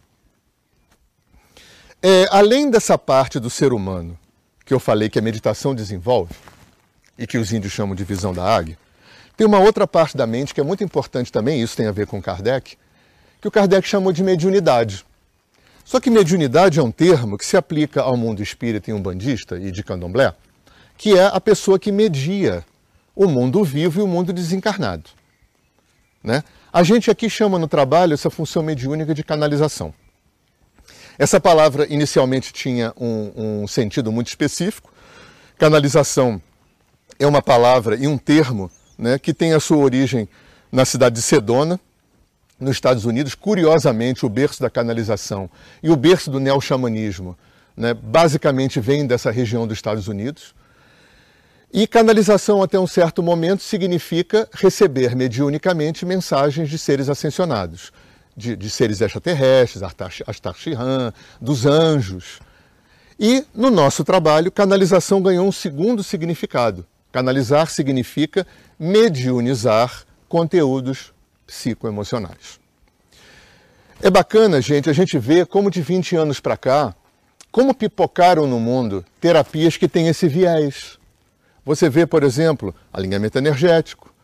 [2.09, 4.16] É, além dessa parte do ser humano
[4.64, 6.33] que eu falei que a meditação desenvolve,
[7.19, 8.79] e que os índios chamam de visão da águia,
[9.37, 12.07] tem uma outra parte da mente que é muito importante também, isso tem a ver
[12.07, 12.79] com Kardec,
[13.40, 15.05] que o Kardec chamou de mediunidade.
[15.85, 19.73] Só que mediunidade é um termo que se aplica ao mundo espírita e umbandista e
[19.73, 20.33] de candomblé,
[20.97, 22.64] que é a pessoa que media
[23.16, 25.11] o mundo vivo e o mundo desencarnado.
[26.23, 26.45] Né?
[26.73, 29.92] A gente aqui chama no trabalho essa função mediúnica de canalização.
[31.19, 34.93] Essa palavra inicialmente tinha um, um sentido muito específico.
[35.59, 36.41] Canalização
[37.19, 40.29] é uma palavra e um termo né, que tem a sua origem
[40.71, 41.81] na cidade de Sedona,
[42.61, 43.35] nos Estados Unidos.
[43.35, 45.49] Curiosamente, o berço da canalização
[45.83, 47.37] e o berço do neo-xamanismo
[47.75, 50.55] né, basicamente vêm dessa região dos Estados Unidos.
[51.73, 57.91] E canalização, até um certo momento, significa receber mediunicamente mensagens de seres ascensionados
[58.37, 60.11] de, de seres extraterrestres, Astar
[61.40, 62.40] dos anjos.
[63.18, 66.87] E no nosso trabalho, canalização ganhou um segundo significado.
[67.11, 68.46] Canalizar significa
[68.79, 71.14] mediunizar conteúdos
[71.46, 72.61] psicoemocionais.
[74.03, 76.94] É bacana, gente, a gente ver como de 20 anos para cá,
[77.51, 80.99] como pipocaram no mundo terapias que têm esse viés.
[81.64, 84.14] Você vê, por exemplo, alinhamento energético,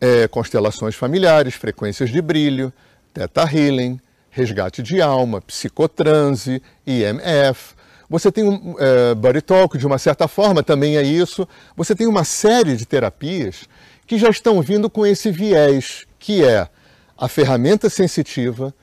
[0.00, 2.72] é, constelações familiares, frequências de brilho,
[3.12, 7.74] Theta Healing, resgate de alma, psicotranse, IMF.
[8.08, 11.46] Você tem um é, Body Talk, de uma certa forma, também é isso.
[11.76, 13.64] Você tem uma série de terapias
[14.06, 16.68] que já estão vindo com esse viés, que é
[17.16, 18.74] a ferramenta sensitiva,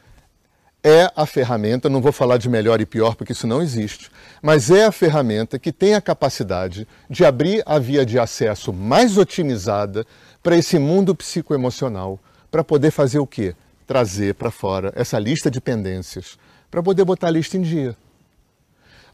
[0.84, 4.10] é a ferramenta, não vou falar de melhor e pior porque isso não existe,
[4.42, 9.18] mas é a ferramenta que tem a capacidade de abrir a via de acesso mais
[9.18, 10.06] otimizada
[10.42, 13.54] para esse mundo psicoemocional, para poder fazer o quê?
[13.88, 16.38] Trazer para fora essa lista de pendências
[16.70, 17.96] para poder botar a lista em dia.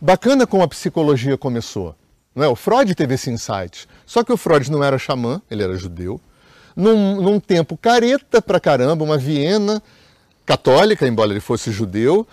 [0.02, 1.96] Bacana como a psicologia começou.
[2.36, 2.48] Não é?
[2.48, 3.88] O Freud teve esse insight.
[4.06, 6.20] Só que o Freud não era xamã, ele era judeu.
[6.76, 9.82] Num, num tempo careta pra caramba, uma Viena
[10.46, 12.28] católica, embora ele fosse judeu.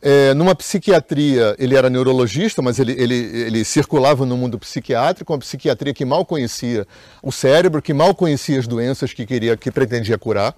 [0.00, 5.38] É, numa psiquiatria, ele era neurologista, mas ele, ele, ele circulava no mundo psiquiátrico, uma
[5.40, 6.86] psiquiatria que mal conhecia
[7.20, 10.54] o cérebro, que mal conhecia as doenças que queria, que pretendia curar.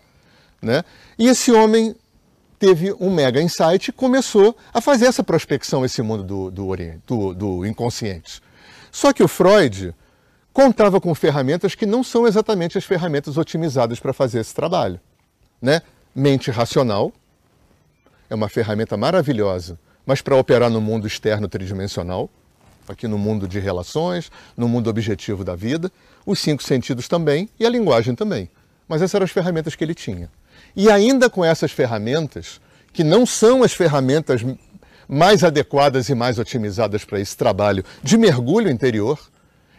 [0.60, 0.84] Né?
[1.18, 1.94] E esse homem
[2.58, 7.34] teve um mega insight e começou a fazer essa prospecção, esse mundo do, do, do,
[7.34, 8.42] do inconsciente.
[8.92, 9.94] Só que o Freud
[10.52, 15.00] contava com ferramentas que não são exatamente as ferramentas otimizadas para fazer esse trabalho.
[15.60, 15.80] Né?
[16.14, 17.12] Mente racional
[18.28, 22.28] é uma ferramenta maravilhosa, mas para operar no mundo externo tridimensional,
[22.86, 25.90] aqui no mundo de relações, no mundo objetivo da vida,
[26.26, 28.50] os cinco sentidos também e a linguagem também.
[28.88, 30.30] Mas essas eram as ferramentas que ele tinha.
[30.74, 32.60] E ainda com essas ferramentas,
[32.92, 34.42] que não são as ferramentas
[35.08, 39.18] mais adequadas e mais otimizadas para esse trabalho de mergulho interior,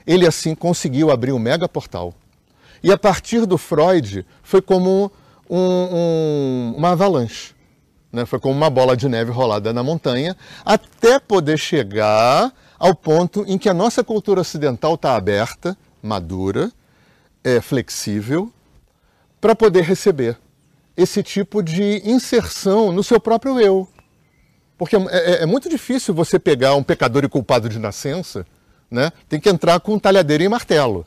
[0.05, 2.13] ele assim conseguiu abrir um mega portal.
[2.83, 5.11] E a partir do Freud, foi como
[5.49, 7.53] um, um, uma avalanche.
[8.11, 8.25] Né?
[8.25, 13.57] Foi como uma bola de neve rolada na montanha, até poder chegar ao ponto em
[13.57, 16.71] que a nossa cultura ocidental está aberta, madura,
[17.43, 18.51] é flexível,
[19.39, 20.37] para poder receber
[21.01, 23.87] esse tipo de inserção no seu próprio eu.
[24.77, 28.45] Porque é, é, é, muito difícil você pegar um pecador e culpado de nascença,
[28.89, 29.11] né?
[29.29, 31.05] tem que entrar com talhadeira e martelo.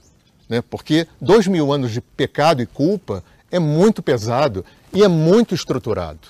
[0.49, 0.63] Né?
[0.63, 6.21] Porque dois mil anos de pecado e culpa é muito pesado e é muito estruturado.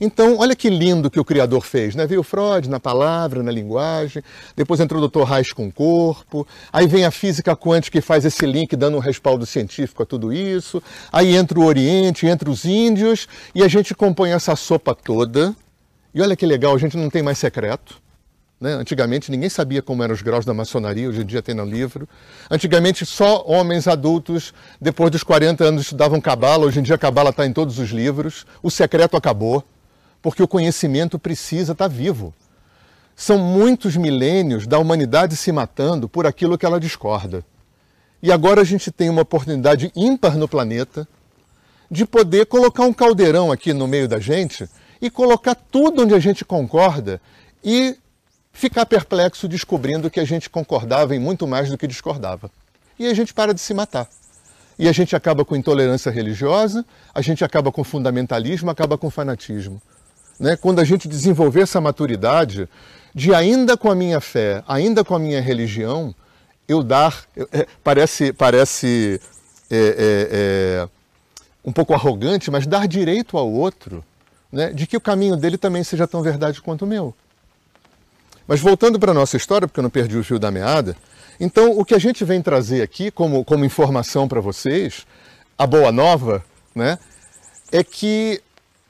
[0.00, 2.06] Então, olha que lindo que o Criador fez, né?
[2.06, 4.22] Veio Freud na palavra, na linguagem,
[4.54, 5.22] depois entrou o Dr.
[5.22, 9.00] Reich com o corpo, aí vem a física quântica que faz esse link dando um
[9.00, 13.94] respaldo científico a tudo isso, aí entra o Oriente, entra os índios, e a gente
[13.94, 15.56] compõe essa sopa toda.
[16.14, 18.00] E olha que legal, a gente não tem mais secreto.
[18.60, 18.72] Né?
[18.72, 22.08] Antigamente ninguém sabia como eram os graus da maçonaria, hoje em dia tem no livro.
[22.50, 27.46] Antigamente só homens adultos, depois dos 40 anos, estudavam cabala, hoje em dia cabala está
[27.46, 28.46] em todos os livros.
[28.62, 29.64] O secreto acabou
[30.26, 32.34] porque o conhecimento precisa estar vivo.
[33.14, 37.44] São muitos milênios da humanidade se matando por aquilo que ela discorda.
[38.20, 41.06] E agora a gente tem uma oportunidade ímpar no planeta
[41.88, 44.68] de poder colocar um caldeirão aqui no meio da gente
[45.00, 47.20] e colocar tudo onde a gente concorda
[47.62, 47.96] e
[48.52, 52.50] ficar perplexo descobrindo que a gente concordava em muito mais do que discordava.
[52.98, 54.08] E a gente para de se matar.
[54.76, 56.84] E a gente acaba com intolerância religiosa,
[57.14, 59.80] a gente acaba com fundamentalismo, acaba com fanatismo
[60.38, 62.68] né, quando a gente desenvolver essa maturidade
[63.14, 66.14] de ainda com a minha fé, ainda com a minha religião,
[66.68, 69.20] eu dar, é, parece, parece
[69.70, 70.88] é, é, é,
[71.64, 74.04] um pouco arrogante, mas dar direito ao outro
[74.52, 77.14] né, de que o caminho dele também seja tão verdade quanto o meu.
[78.46, 80.96] Mas voltando para a nossa história, porque eu não perdi o fio da meada,
[81.40, 85.06] então o que a gente vem trazer aqui como, como informação para vocês,
[85.58, 86.44] a boa nova,
[86.74, 86.98] né,
[87.72, 88.40] é que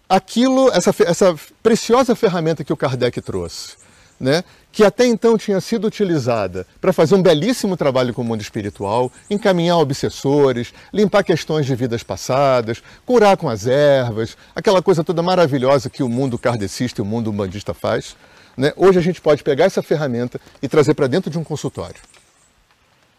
[0.09, 3.77] aquilo, essa, essa preciosa ferramenta que o Kardec trouxe,
[4.19, 8.41] né, que até então tinha sido utilizada para fazer um belíssimo trabalho com o mundo
[8.41, 15.23] espiritual, encaminhar obsessores, limpar questões de vidas passadas, curar com as ervas, aquela coisa toda
[15.23, 18.17] maravilhosa que o mundo kardecista e o mundo umbandista faz.
[18.57, 18.73] Né?
[18.77, 22.01] Hoje a gente pode pegar essa ferramenta e trazer para dentro de um consultório.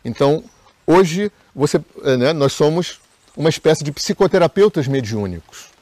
[0.05, 0.43] Então,
[0.85, 1.81] hoje você,
[2.19, 2.99] né, nós somos
[3.35, 5.76] uma espécie de psicoterapeutas mediúnicos.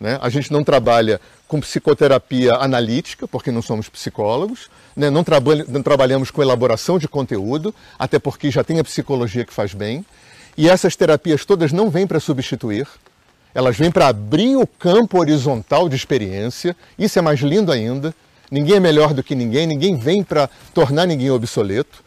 [0.00, 0.18] Né?
[0.22, 5.10] A gente não trabalha com psicoterapia analítica, porque não somos psicólogos, né?
[5.10, 5.22] não,
[5.68, 10.04] não trabalhamos com elaboração de conteúdo, até porque já tem a psicologia que faz bem.
[10.56, 12.88] E essas terapias todas não vêm para substituir,
[13.54, 16.74] elas vêm para abrir o campo horizontal de experiência.
[16.98, 18.14] Isso é mais lindo ainda.
[18.50, 22.02] Ninguém é melhor do que ninguém, ninguém vem para tornar ninguém obsoleto.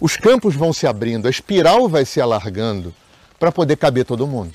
[0.00, 2.94] Os campos vão se abrindo, a espiral vai se alargando
[3.38, 4.54] para poder caber todo mundo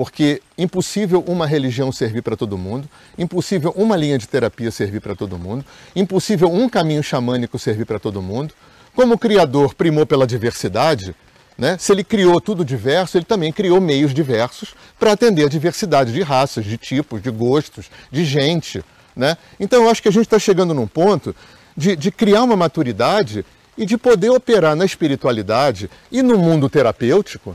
[0.00, 5.14] porque impossível uma religião servir para todo mundo, impossível uma linha de terapia servir para
[5.14, 5.62] todo mundo,
[5.94, 8.54] impossível um caminho xamânico servir para todo mundo.
[8.96, 11.14] Como o Criador primou pela diversidade,
[11.58, 11.76] né?
[11.78, 16.22] se ele criou tudo diverso, ele também criou meios diversos para atender a diversidade de
[16.22, 18.82] raças, de tipos, de gostos, de gente.
[19.14, 19.36] Né?
[19.60, 21.36] Então eu acho que a gente está chegando num ponto
[21.76, 23.44] de, de criar uma maturidade
[23.76, 27.54] e de poder operar na espiritualidade e no mundo terapêutico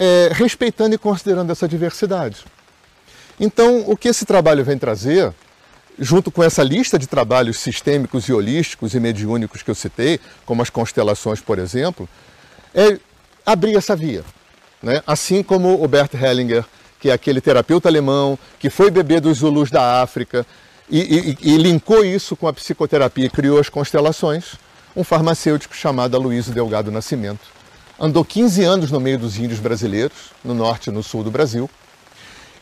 [0.00, 2.46] é, respeitando e considerando essa diversidade.
[3.38, 5.30] Então, o que esse trabalho vem trazer,
[5.98, 10.62] junto com essa lista de trabalhos sistêmicos e holísticos e mediúnicos que eu citei, como
[10.62, 12.08] as constelações, por exemplo,
[12.74, 12.98] é
[13.44, 14.24] abrir essa via.
[14.82, 15.02] Né?
[15.06, 16.64] Assim como o Bert Hellinger,
[16.98, 20.46] que é aquele terapeuta alemão que foi bebê dos Zulus da África
[20.88, 24.54] e, e, e linkou isso com a psicoterapia e criou as constelações,
[24.96, 27.59] um farmacêutico chamado Aloysio Delgado Nascimento
[28.00, 31.68] andou 15 anos no meio dos índios brasileiros, no norte e no sul do Brasil,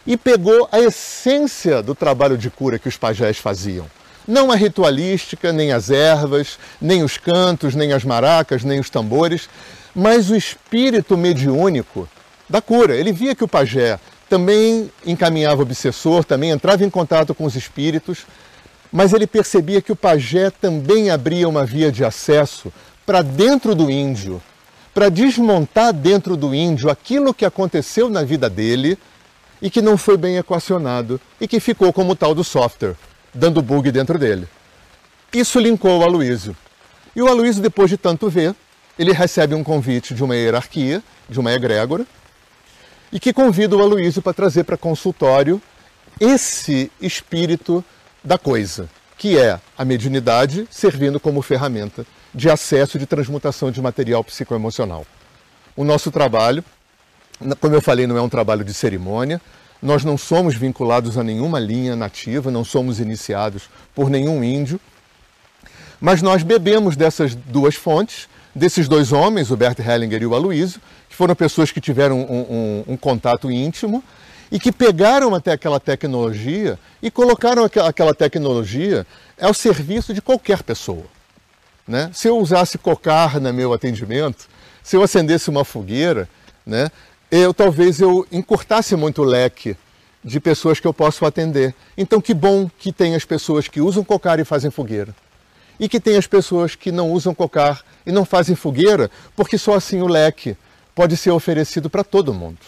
[0.05, 3.87] e pegou a essência do trabalho de cura que os pajés faziam.
[4.27, 9.49] Não a ritualística, nem as ervas, nem os cantos, nem as maracas, nem os tambores,
[9.95, 12.09] mas o espírito mediúnico
[12.49, 12.97] da cura.
[12.97, 13.99] Ele via que o pajé
[14.29, 18.27] também encaminhava o obsessor, também entrava em contato com os espíritos,
[18.91, 22.73] mas ele percebia que o pajé também abria uma via de acesso
[23.07, 24.43] para dentro do índio,
[24.99, 28.99] para desmontar dentro do índio aquilo que aconteceu na vida dele
[29.63, 32.97] e que não foi bem equacionado e que ficou como tal do software,
[33.33, 34.49] dando bug dentro dele.
[35.33, 36.57] Isso linkou o Aloísio.
[37.15, 38.57] E o Aloísio, depois de tanto ver,
[38.99, 42.05] ele recebe um convite de uma hierarquia, de uma egrégora,
[43.13, 45.63] e que convida o Aloísio para trazer para consultório
[46.19, 47.85] esse espírito
[48.25, 54.23] da coisa, que é a mediunidade servindo como ferramenta de acesso de transmutação de material
[54.23, 55.07] psicoemocional.
[55.77, 56.65] O nosso trabalho,
[57.61, 59.41] como eu falei, não é um trabalho de cerimônia,
[59.81, 64.81] nós não somos vinculados a nenhuma linha nativa, não somos iniciados por nenhum índio,
[66.01, 70.81] mas nós bebemos dessas duas fontes, desses dois homens, o Bert Hellinger e o Aloysio,
[71.09, 74.03] que foram pessoas que tiveram um, um, um contato íntimo
[74.51, 79.07] e que pegaram até aquela tecnologia e colocaram aquela tecnologia
[79.41, 81.05] ao serviço de qualquer pessoa.
[81.89, 82.11] Né?
[82.13, 84.47] Se eu usasse cocar no meu atendimento,
[84.83, 86.29] se eu acendesse uma fogueira,
[86.67, 86.91] né,
[87.31, 89.75] eu talvez eu encurtasse muito o leque
[90.23, 91.75] de pessoas que eu posso atender.
[91.97, 95.15] Então que bom que tem as pessoas que usam cocar e fazem fogueira.
[95.81, 99.75] E que tem as pessoas que não usam cocar e não fazem fogueira, porque só
[99.75, 100.57] assim o leque
[100.95, 102.59] pode ser oferecido para todo mundo.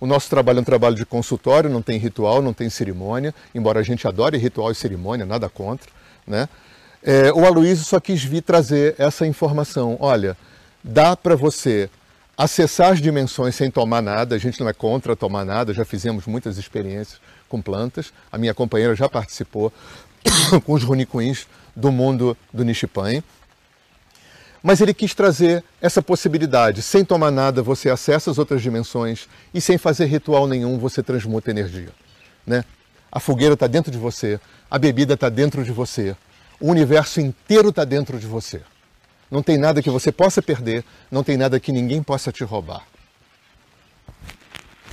[0.00, 3.80] O nosso trabalho é um trabalho de consultório, não tem ritual, não tem cerimônia, embora
[3.80, 5.88] a gente adore ritual e cerimônia, nada contra.
[6.26, 6.48] Né?
[7.02, 9.96] É, o Aloysio só quis vir trazer essa informação.
[10.00, 10.36] Olha,
[10.84, 11.88] dá para você
[12.36, 16.26] acessar as dimensões sem tomar nada, a gente não é contra tomar nada, já fizemos
[16.26, 19.72] muitas experiências com plantas, a minha companheira já participou
[20.64, 23.22] com os runicuins do mundo do Nishipan.
[24.62, 26.82] Mas ele quis trazer essa possibilidade.
[26.82, 31.50] Sem tomar nada, você acessa as outras dimensões e sem fazer ritual nenhum, você transmuta
[31.50, 31.88] energia.
[32.46, 32.62] Né?
[33.10, 34.38] A fogueira está dentro de você,
[34.70, 36.14] a bebida está dentro de você,
[36.60, 38.62] o universo inteiro está dentro de você.
[39.30, 42.86] Não tem nada que você possa perder, não tem nada que ninguém possa te roubar.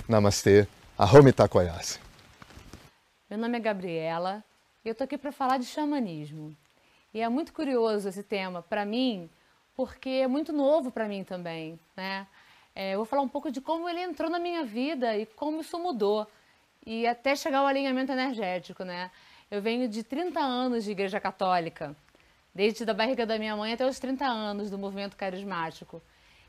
[0.08, 2.00] Namastê, Ahome Takoyase.
[3.30, 4.44] Meu nome é Gabriela
[4.86, 6.56] e eu estou aqui para falar de xamanismo.
[7.14, 9.30] E é muito curioso esse tema para mim,
[9.76, 12.26] porque é muito novo para mim também, né?
[12.74, 15.62] É, eu vou falar um pouco de como ele entrou na minha vida e como
[15.62, 16.28] isso mudou.
[16.86, 19.12] E até chegar ao alinhamento energético, né?
[19.50, 21.96] Eu venho de 30 anos de igreja católica,
[22.54, 26.02] desde da barriga da minha mãe até os 30 anos do movimento carismático.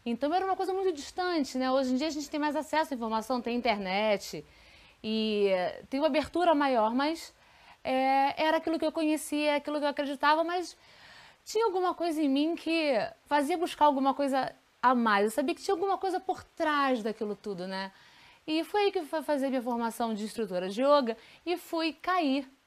[0.04, 1.70] Então era uma coisa muito distante, né?
[1.70, 4.44] Hoje em dia a gente tem mais acesso à informação, tem internet
[5.02, 5.48] e
[5.88, 7.32] tem uma abertura maior, mas
[7.84, 10.76] é, era aquilo que eu conhecia, aquilo que eu acreditava, mas
[11.44, 12.94] tinha alguma coisa em mim que
[13.26, 15.26] fazia buscar alguma coisa a mais.
[15.26, 17.92] Eu sabia que tinha alguma coisa por trás daquilo tudo, né?
[18.44, 21.92] E foi aí que eu fui fazer minha formação de instrutora de yoga e fui
[21.92, 22.57] cair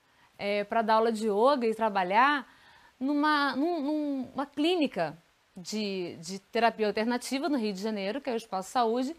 [0.41, 2.51] é, para dar aula de yoga e trabalhar
[2.99, 5.15] numa, num, numa clínica
[5.56, 9.15] de, de terapia alternativa no Rio de Janeiro, que é o Espaço Saúde,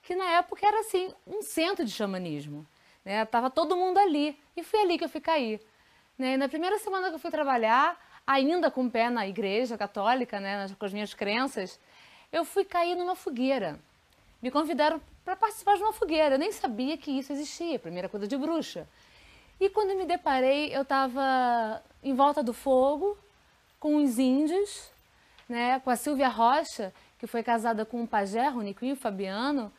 [0.00, 2.64] que na época era assim um centro de xamanismo.
[3.04, 3.24] Né?
[3.24, 5.60] Tava todo mundo ali e foi ali que eu fui cair.
[6.16, 6.34] Né?
[6.34, 10.38] E na primeira semana que eu fui trabalhar, ainda com o pé na igreja católica,
[10.38, 11.80] né, com as minhas crenças,
[12.30, 13.80] eu fui cair numa fogueira.
[14.40, 16.36] Me convidaram para participar de uma fogueira.
[16.36, 18.86] Eu nem sabia que isso existia, primeira coisa de bruxa.
[19.60, 23.18] E quando me deparei, eu estava em volta do fogo,
[23.78, 24.90] com os índios,
[25.46, 29.70] né, com a Silvia Rocha, que foi casada com o pajé, o Niquinho Fabiano.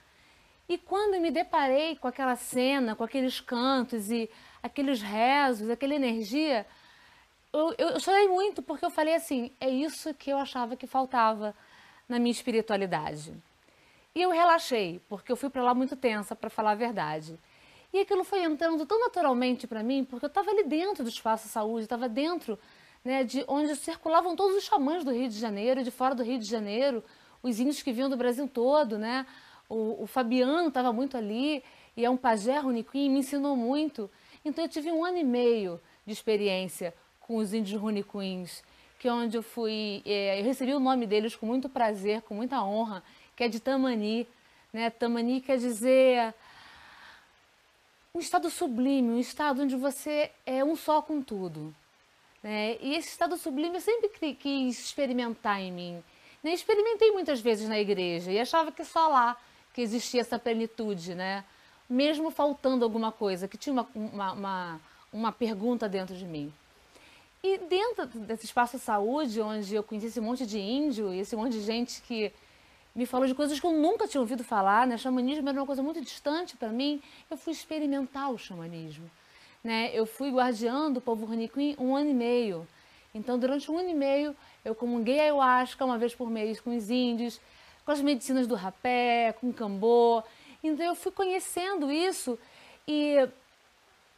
[0.69, 4.29] E quando me deparei com aquela cena, com aqueles cantos e
[4.61, 6.65] aqueles rezos, aquela energia,
[7.51, 11.55] eu, eu chorei muito porque eu falei assim: é isso que eu achava que faltava
[12.07, 13.33] na minha espiritualidade.
[14.13, 17.39] E eu relaxei, porque eu fui para lá muito tensa, para falar a verdade.
[17.93, 21.49] E aquilo foi entrando tão naturalmente para mim, porque eu estava ali dentro do espaço
[21.49, 22.57] saúde, estava dentro
[23.03, 26.39] né, de onde circulavam todos os xamãs do Rio de Janeiro, de fora do Rio
[26.39, 27.03] de Janeiro,
[27.43, 29.25] os índios que vinham do Brasil todo, né?
[29.67, 31.63] O, o Fabiano estava muito ali,
[31.97, 34.09] e é um pajé Runiquim, me ensinou muito.
[34.45, 38.63] Então eu tive um ano e meio de experiência com os índios Runiquins,
[38.99, 42.35] que é onde eu fui, é, eu recebi o nome deles com muito prazer, com
[42.35, 43.03] muita honra,
[43.35, 44.27] que é de Tamani.
[44.71, 44.89] Né?
[44.89, 46.33] Tamani quer dizer
[48.13, 51.73] um estado sublime, um estado onde você é um só com tudo.
[52.43, 52.77] Né?
[52.81, 56.03] E esse estado sublime eu sempre quis experimentar em mim.
[56.43, 56.53] Né?
[56.53, 59.37] Experimentei muitas vezes na igreja e achava que só lá
[59.73, 61.45] que existia essa plenitude, né?
[61.89, 64.81] mesmo faltando alguma coisa, que tinha uma, uma, uma,
[65.11, 66.51] uma pergunta dentro de mim.
[67.43, 71.53] E dentro desse espaço saúde, onde eu conheci esse monte de índio e esse monte
[71.53, 72.31] de gente que
[72.95, 74.97] me falou de coisas que eu nunca tinha ouvido falar, né?
[74.97, 77.01] Xamanismo era uma coisa muito distante para mim.
[77.29, 79.09] Eu fui experimentar o xamanismo,
[79.63, 79.89] né?
[79.93, 82.67] Eu fui guardiã do povo Roniquim um ano e meio.
[83.13, 86.75] Então, durante um ano e meio, eu comunguei a ayahuasca uma vez por mês com
[86.75, 87.39] os índios,
[87.85, 90.23] com as medicinas do rapé, com o cambô.
[90.63, 92.37] Então, eu fui conhecendo isso
[92.87, 93.27] e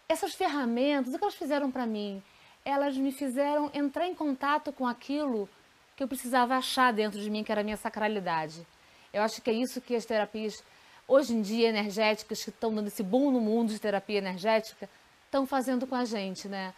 [0.07, 2.21] essas ferramentas, o que elas fizeram para mim?
[2.65, 5.49] elas me fizeram entrar em contato com aquilo
[5.96, 8.66] que eu precisava achar dentro de mim, que era a minha sacralidade.
[9.12, 10.64] Eu acho que é isso que as terapias,
[11.08, 14.89] hoje em dia, energéticas, que estão dando esse boom no mundo de terapia energética,
[15.26, 16.74] estão fazendo com a gente, né?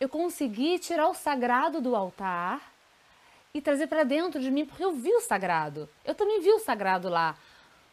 [0.00, 2.72] Eu consegui tirar o sagrado do altar
[3.52, 5.88] e trazer para dentro de mim, porque eu vi o sagrado.
[6.04, 7.36] Eu também vi o sagrado lá.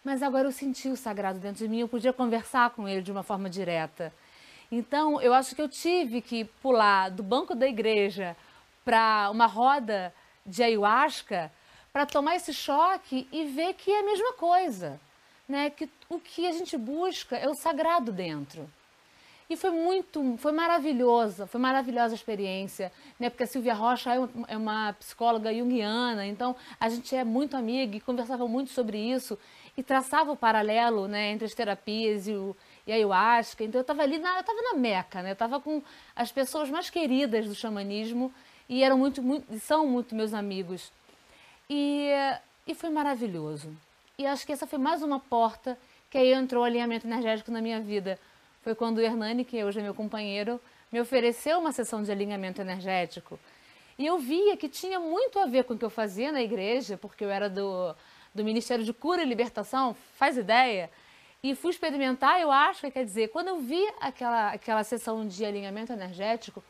[0.03, 3.11] Mas agora eu senti o sagrado dentro de mim, eu podia conversar com ele de
[3.11, 4.11] uma forma direta.
[4.71, 8.35] Então, eu acho que eu tive que pular do banco da igreja
[8.83, 10.13] para uma roda
[10.45, 11.51] de ayahuasca
[11.91, 14.99] para tomar esse choque e ver que é a mesma coisa,
[15.47, 15.69] né?
[15.69, 18.69] Que o que a gente busca é o sagrado dentro.
[19.49, 22.89] E foi muito, foi maravilhosa, foi maravilhosa a experiência,
[23.19, 23.29] né?
[23.29, 24.11] Porque a Silvia Rocha
[24.47, 29.37] é uma psicóloga junguiana, então a gente é muito amiga e conversava muito sobre isso
[29.75, 33.63] e traçava o paralelo, né, entre as terapias e o e a ayahuasca.
[33.63, 35.31] Então eu estava ali, na, eu estava na Meca, né?
[35.31, 35.83] Eu estava com
[36.15, 38.33] as pessoas mais queridas do xamanismo
[38.71, 40.93] e eram muito, muito são muito meus amigos.
[41.69, 42.09] E,
[42.65, 43.69] e foi maravilhoso.
[44.17, 45.77] E acho que essa foi mais uma porta
[46.09, 48.17] que aí entrou o alinhamento energético na minha vida.
[48.63, 50.57] Foi quando o Hernani, que hoje é meu companheiro,
[50.89, 53.37] me ofereceu uma sessão de alinhamento energético.
[53.99, 56.95] E eu via que tinha muito a ver com o que eu fazia na igreja,
[56.95, 57.93] porque eu era do,
[58.33, 60.89] do Ministério de Cura e Libertação, faz ideia?
[61.43, 65.91] E fui experimentar, eu acho, quer dizer, quando eu vi aquela, aquela sessão de alinhamento
[65.91, 66.63] energético,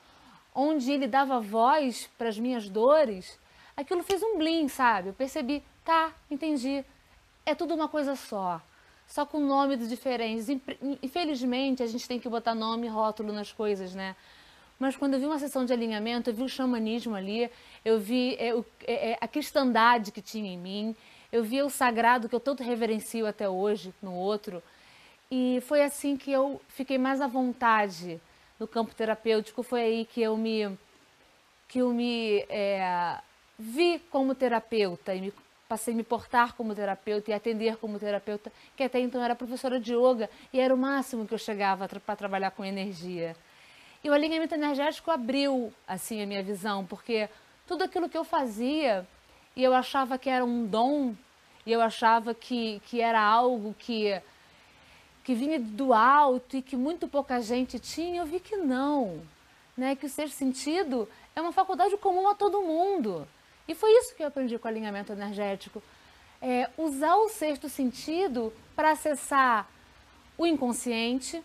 [0.54, 3.40] onde ele dava voz para as minhas dores,
[3.76, 5.10] aquilo fez um blim, sabe?
[5.10, 6.84] Eu percebi, tá, entendi.
[7.46, 8.62] É tudo uma coisa só,
[9.08, 10.48] só com nomes diferentes.
[11.02, 14.16] Infelizmente, a gente tem que botar nome e rótulo nas coisas, né?
[14.78, 17.50] Mas quando eu vi uma sessão de alinhamento, eu vi o xamanismo ali,
[17.86, 18.50] eu vi é,
[18.88, 20.96] é, é, a cristandade que tinha em mim,
[21.32, 24.62] eu via o sagrado que eu tanto reverencio até hoje no outro.
[25.30, 28.20] E foi assim que eu fiquei mais à vontade
[28.62, 29.64] no campo terapêutico.
[29.64, 30.78] Foi aí que eu me,
[31.68, 33.18] que eu me é,
[33.58, 35.34] vi como terapeuta e me,
[35.68, 39.80] passei a me portar como terapeuta e atender como terapeuta, que até então era professora
[39.80, 43.36] de yoga e era o máximo que eu chegava para trabalhar com energia.
[44.04, 47.28] E o alinhamento energético abriu assim a minha visão, porque
[47.68, 49.08] tudo aquilo que eu fazia
[49.56, 51.16] e eu achava que era um dom,
[51.66, 54.22] e eu achava que, que era algo que,
[55.32, 59.22] que vinha do alto e que muito pouca gente tinha, eu vi que não.
[59.78, 59.96] Né?
[59.96, 63.26] Que o ser sentido é uma faculdade comum a todo mundo.
[63.66, 65.82] E foi isso que eu aprendi com o alinhamento energético.
[66.42, 69.70] É usar o sexto sentido para acessar
[70.38, 71.42] o inconsciente,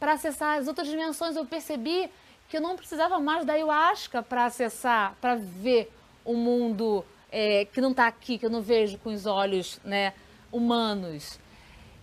[0.00, 1.36] para acessar as outras dimensões.
[1.36, 2.08] Eu percebi
[2.48, 5.92] que eu não precisava mais da ayahuasca para acessar, para ver
[6.24, 10.14] o mundo é, que não está aqui, que eu não vejo com os olhos né,
[10.50, 11.38] humanos.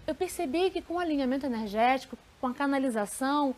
[0.06, 3.56] Eu percebi que com o alinhamento energético, com a canalização,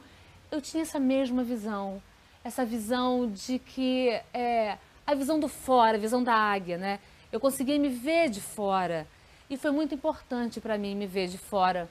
[0.52, 2.02] eu tinha essa mesma visão.
[2.43, 4.78] Essa visão de que é,
[5.08, 7.00] a visão do fora, a visão da águia, né?
[7.32, 9.08] Eu conseguia me ver de fora.
[9.50, 11.89] E foi muito importante para mim me ver de fora.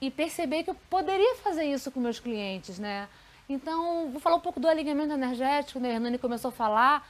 [0.00, 3.08] E perceber que eu poderia fazer isso com meus clientes, né?
[3.48, 5.90] Então, vou falar um pouco do alinhamento energético, né?
[5.90, 7.08] A Hernani começou a falar.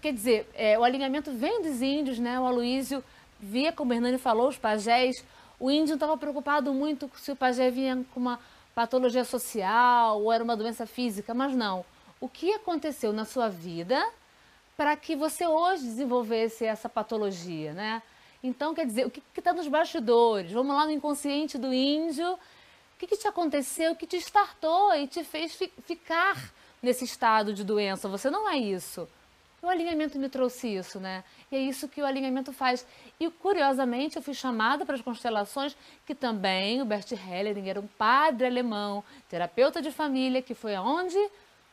[0.00, 2.38] Quer dizer, é, o alinhamento vem dos índios, né?
[2.38, 3.02] O Aloísio
[3.40, 5.24] via, como o Hernani falou, os pajés.
[5.58, 8.38] O índio estava preocupado muito se o pajé vinha com uma
[8.74, 11.84] patologia social ou era uma doença física, mas não.
[12.20, 14.06] O que aconteceu na sua vida
[14.76, 18.02] para que você hoje desenvolvesse essa patologia, né?
[18.42, 20.52] Então, quer dizer, o que está nos bastidores?
[20.52, 22.34] Vamos lá no inconsciente do índio.
[22.34, 26.52] O que, que te aconteceu, o que te startou e te fez fi ficar
[26.82, 28.08] nesse estado de doença?
[28.08, 29.08] Você não é isso.
[29.66, 31.24] O alinhamento me trouxe isso, né?
[31.50, 32.86] E é isso que o alinhamento faz.
[33.18, 37.86] E curiosamente eu fui chamada para as constelações, que também o Bert Helling era um
[37.88, 41.18] padre alemão, terapeuta de família, que foi aonde?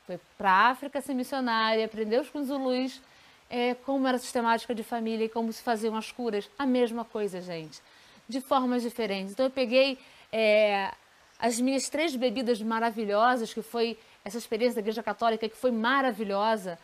[0.07, 2.99] Foi para a África ser missionária, aprendeu com os Zulus
[3.47, 6.49] é, como era a sistemática de família e como se faziam as curas.
[6.57, 7.79] A mesma coisa, gente,
[8.27, 9.33] de formas diferentes.
[9.33, 9.99] Então eu peguei
[10.31, 10.91] é,
[11.37, 16.79] as minhas três bebidas maravilhosas, que foi essa experiência da Igreja Católica, que foi maravilhosa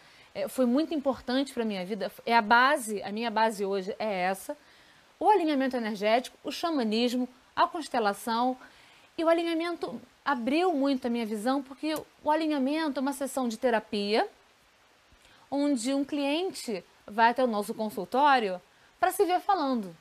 [0.49, 2.11] foi muito importante para a minha vida.
[2.25, 4.57] É a base, a minha base hoje é essa.
[5.19, 8.57] O alinhamento energético, o xamanismo, a constelação.
[9.17, 13.57] E o alinhamento abriu muito a minha visão, porque o alinhamento é uma sessão de
[13.57, 14.27] terapia,
[15.51, 18.61] onde um cliente vai até o nosso consultório
[18.99, 19.95] para se ver falando.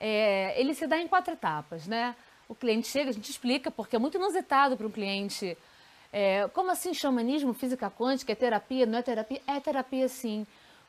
[0.00, 2.16] É, ele se dá em quatro etapas, né?
[2.48, 5.56] O cliente chega, a gente explica, porque é muito inusitado para um cliente
[6.12, 8.86] é, como assim xamanismo, física quântica, é terapia?
[8.86, 9.40] Não é terapia?
[9.46, 10.46] É terapia sim,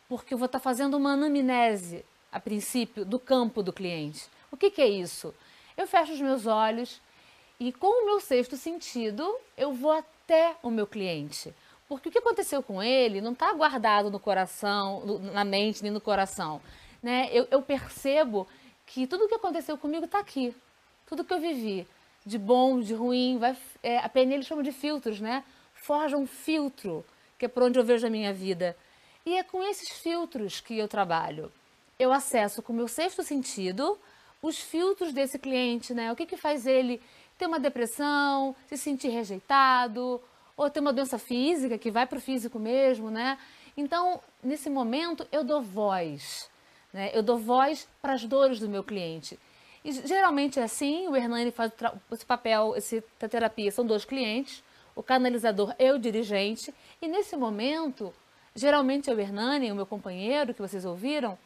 [0.08, 4.28] porque eu vou estar fazendo uma anamnese, a princípio, do campo do cliente.
[4.52, 5.34] O que, que é isso?
[5.78, 7.02] Eu fecho os meus olhos
[7.60, 11.54] e com o meu sexto sentido eu vou até o meu cliente.
[11.88, 16.00] Porque o que aconteceu com ele não está guardado no coração, na mente, nem no
[16.00, 16.62] coração.
[17.02, 17.30] Né?
[17.32, 18.48] Eu, eu percebo
[18.86, 20.56] que tudo o que aconteceu comigo está aqui.
[21.08, 21.88] Tudo que eu vivi,
[22.26, 25.44] de bom, de ruim, vai, é, a PNL chama de filtros, né?
[25.74, 27.06] Forja um filtro,
[27.38, 28.76] que é por onde eu vejo a minha vida.
[29.26, 31.52] E é com esses filtros que eu trabalho.
[31.98, 33.98] Eu acesso com o meu sexto sentido
[34.42, 36.12] os filtros desse cliente, né?
[36.12, 37.02] O que, que faz ele
[37.38, 40.22] ter uma depressão, se sentir rejeitado,
[40.56, 43.38] ou ter uma doença física que vai para o físico mesmo, né?
[43.76, 46.50] Então, nesse momento, eu dou voz.
[46.92, 47.12] Né?
[47.14, 49.40] Eu dou voz para as dores do meu cliente.
[49.84, 51.72] E geralmente é assim, o Hernani faz
[52.12, 54.64] esse papel, essa terapia, são dois clientes,
[54.96, 58.14] o canalizador e o dirigente, e nesse momento,
[58.54, 61.38] geralmente é o Hernani, o meu companheiro, que vocês ouviram,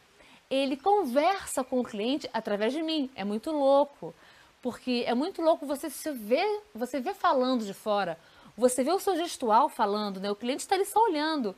[0.50, 3.08] ele conversa com o cliente através de mim.
[3.14, 4.14] É muito louco,
[4.60, 8.18] porque é muito louco você se ver, você vê falando de fora,
[8.56, 10.30] você vê o seu gestual falando, né?
[10.30, 11.54] O cliente está ali só olhando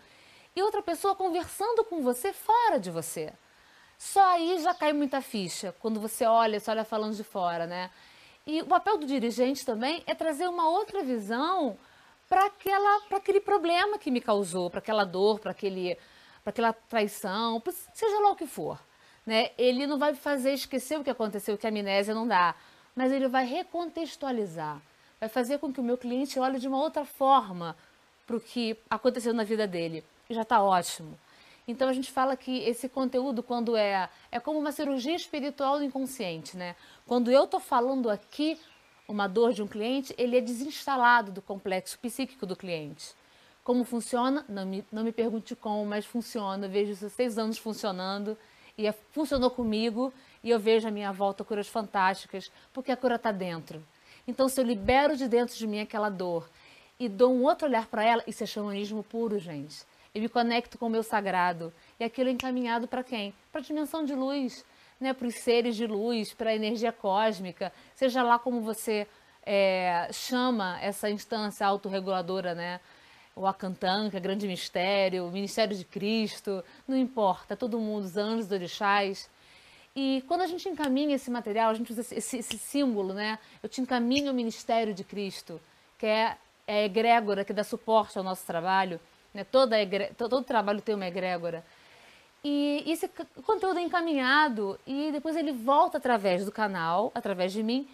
[0.55, 3.33] e outra pessoa conversando com você fora de você.
[3.99, 7.91] Só aí já cai muita ficha, quando você olha, você olha falando de fora, né?
[8.47, 11.77] E o papel do dirigente também é trazer uma outra visão
[12.29, 12.47] para
[13.11, 15.55] aquele problema que me causou, para aquela dor, para
[16.45, 17.63] aquela traição,
[17.95, 18.79] seja lá o que for.
[19.25, 19.51] Né?
[19.59, 22.55] Ele não vai fazer esquecer o que aconteceu, que a amnésia não dá,
[22.95, 24.81] mas ele vai recontextualizar,
[25.19, 27.77] vai fazer com que o meu cliente olhe de uma outra forma
[28.25, 30.05] para o que aconteceu na vida dele.
[30.31, 31.19] E já está ótimo.
[31.69, 35.85] Então a gente fala que esse conteúdo, quando é, é como uma cirurgia espiritual do
[35.85, 36.77] inconsciente, né?
[37.05, 38.57] Quando eu estou falando aqui
[39.09, 43.15] uma dor de um cliente, ele é desinstalado do complexo psíquico do cliente.
[43.65, 44.45] Como funciona?
[44.49, 46.67] Não me, não me pergunte como, mas funciona.
[46.67, 48.39] Eu vejo isso há seis anos funcionando
[48.79, 50.13] e é, funcionou comigo
[50.45, 53.85] e eu vejo a minha volta curas fantásticas, porque a cura está dentro.
[54.25, 56.49] Então, se eu libero de dentro de mim aquela dor
[56.99, 59.85] e dou um outro olhar para ela, isso é xamanismo puro, gente
[60.17, 61.71] e me conecto com o meu sagrado.
[62.01, 63.35] E aquilo é encaminhado para quem?
[63.53, 64.65] Para a dimensão de luz,
[64.99, 65.13] né?
[65.13, 69.07] para os seres de luz, para a energia cósmica, seja lá como você
[69.45, 72.81] é, chama essa instância autorreguladora, né?
[73.35, 78.53] o Akantanka, grande mistério, o ministério de Cristo, não importa, todo mundo, os anjos, os
[78.53, 79.29] orixás.
[79.95, 83.39] E quando a gente encaminha esse material, a gente usa esse, esse símbolo, né?
[83.63, 85.61] Eu te encaminho o ministério de Cristo,
[85.99, 88.99] que é, é a egrégora que dá suporte ao nosso trabalho.
[89.37, 89.45] Né?
[89.45, 89.77] Toda
[90.17, 91.63] todo trabalho tem uma egrégora.
[92.43, 93.09] E esse
[93.45, 97.87] conteúdo é encaminhado e depois ele volta através do canal, através de mim,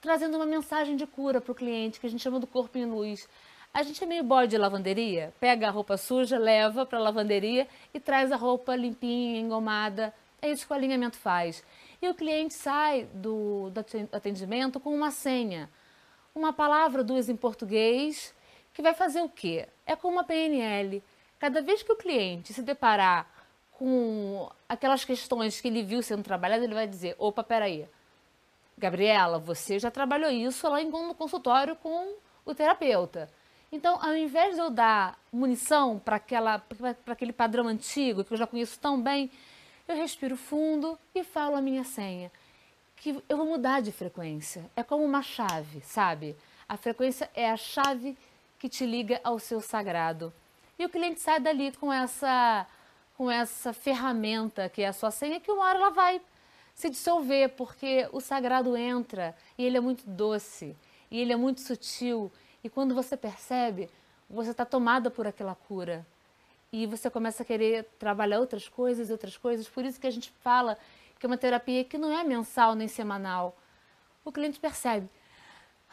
[0.00, 2.84] trazendo uma mensagem de cura para o cliente, que a gente chama do corpo em
[2.84, 3.28] luz.
[3.72, 7.68] A gente é meio boy de lavanderia, pega a roupa suja, leva para a lavanderia
[7.94, 10.12] e traz a roupa limpinha, engomada.
[10.40, 11.62] É isso que o alinhamento faz.
[12.00, 15.70] E o cliente sai do, do atendimento com uma senha,
[16.34, 18.34] uma palavra, duas em português,
[18.72, 19.68] que vai fazer o quê?
[19.86, 21.02] É como uma PNL.
[21.38, 23.26] Cada vez que o cliente se deparar
[23.72, 27.88] com aquelas questões que ele viu sendo trabalhado, ele vai dizer: opa, peraí,
[28.78, 32.14] Gabriela, você já trabalhou isso lá no consultório com
[32.44, 33.28] o terapeuta.
[33.70, 36.20] Então, ao invés de eu dar munição para
[37.06, 39.30] aquele padrão antigo que eu já conheço tão bem,
[39.88, 42.30] eu respiro fundo e falo a minha senha.
[42.96, 44.70] Que eu vou mudar de frequência.
[44.76, 46.36] É como uma chave, sabe?
[46.68, 48.16] A frequência é a chave
[48.62, 50.32] que te liga ao seu sagrado.
[50.78, 52.64] E o cliente sai dali com essa
[53.16, 56.22] com essa ferramenta que é a sua senha, que uma hora ela vai
[56.72, 60.76] se dissolver, porque o sagrado entra e ele é muito doce,
[61.10, 62.30] e ele é muito sutil,
[62.62, 63.90] e quando você percebe,
[64.30, 66.06] você está tomada por aquela cura.
[66.72, 69.68] E você começa a querer trabalhar outras coisas outras coisas.
[69.68, 70.78] Por isso que a gente fala
[71.18, 73.56] que é uma terapia que não é mensal nem semanal.
[74.24, 75.10] O cliente percebe,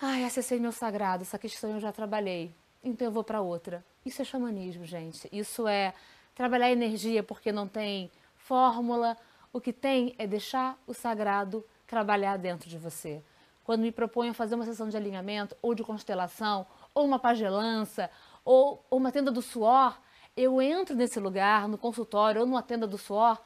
[0.02, 3.86] Ai, acessei meu sagrado, essa questão eu já trabalhei, então eu vou para outra.
[4.06, 5.28] Isso é xamanismo, gente.
[5.32, 5.94] Isso é
[6.34, 9.18] trabalhar energia porque não tem fórmula.
[9.52, 13.22] O que tem é deixar o sagrado trabalhar dentro de você.
[13.64, 18.10] Quando me proponho fazer uma sessão de alinhamento, ou de constelação, ou uma pagelança,
[18.44, 20.00] ou, uma tenda do suor,
[20.36, 23.40] eu entro nesse lugar, no consultório ou numa tenda do suor,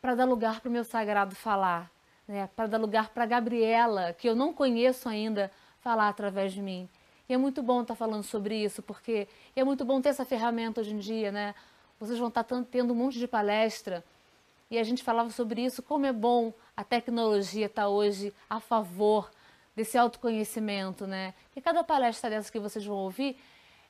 [0.00, 1.90] para dar lugar para o meu sagrado falar,
[2.26, 2.48] né?
[2.54, 5.50] para dar lugar para a Gabriela, que eu não conheço ainda,
[5.80, 6.88] falar através de mim.
[7.28, 10.80] E é muito bom estar falando sobre isso, porque é muito bom ter essa ferramenta
[10.80, 11.54] hoje em dia, né?
[12.00, 14.02] Vocês vão estar tendo um monte de palestra
[14.70, 18.60] e a gente falava sobre isso, como é bom a tecnologia estar tá hoje a
[18.60, 19.30] favor
[19.76, 21.34] desse autoconhecimento, né?
[21.54, 23.36] E cada palestra dessa que vocês vão ouvir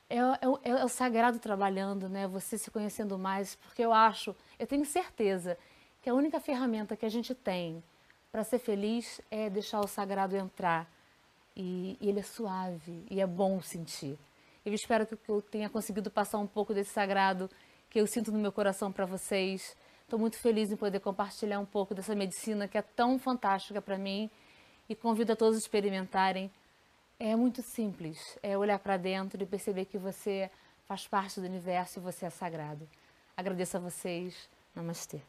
[0.09, 2.27] é, é, é, o sagrado trabalhando, né?
[2.27, 5.57] Você se conhecendo mais, porque eu acho, eu tenho certeza
[6.01, 7.81] que a única ferramenta que a gente tem
[8.31, 10.89] para ser feliz é deixar o sagrado entrar
[11.55, 14.17] e, e ele é suave e é bom sentir.
[14.65, 17.49] Eu espero que eu tenha conseguido passar um pouco desse sagrado
[17.89, 19.75] que eu sinto no meu coração para vocês.
[20.03, 23.97] Estou muito feliz em poder compartilhar um pouco dessa medicina que é tão fantástica para
[23.97, 24.29] mim
[24.87, 26.51] e convido a todos a experimentarem.
[27.19, 30.49] É muito simples, é olhar para dentro e perceber que você
[30.85, 32.87] faz parte do universo e você é sagrado.
[33.35, 34.49] Agradeço a vocês.
[34.75, 35.21] Namastê.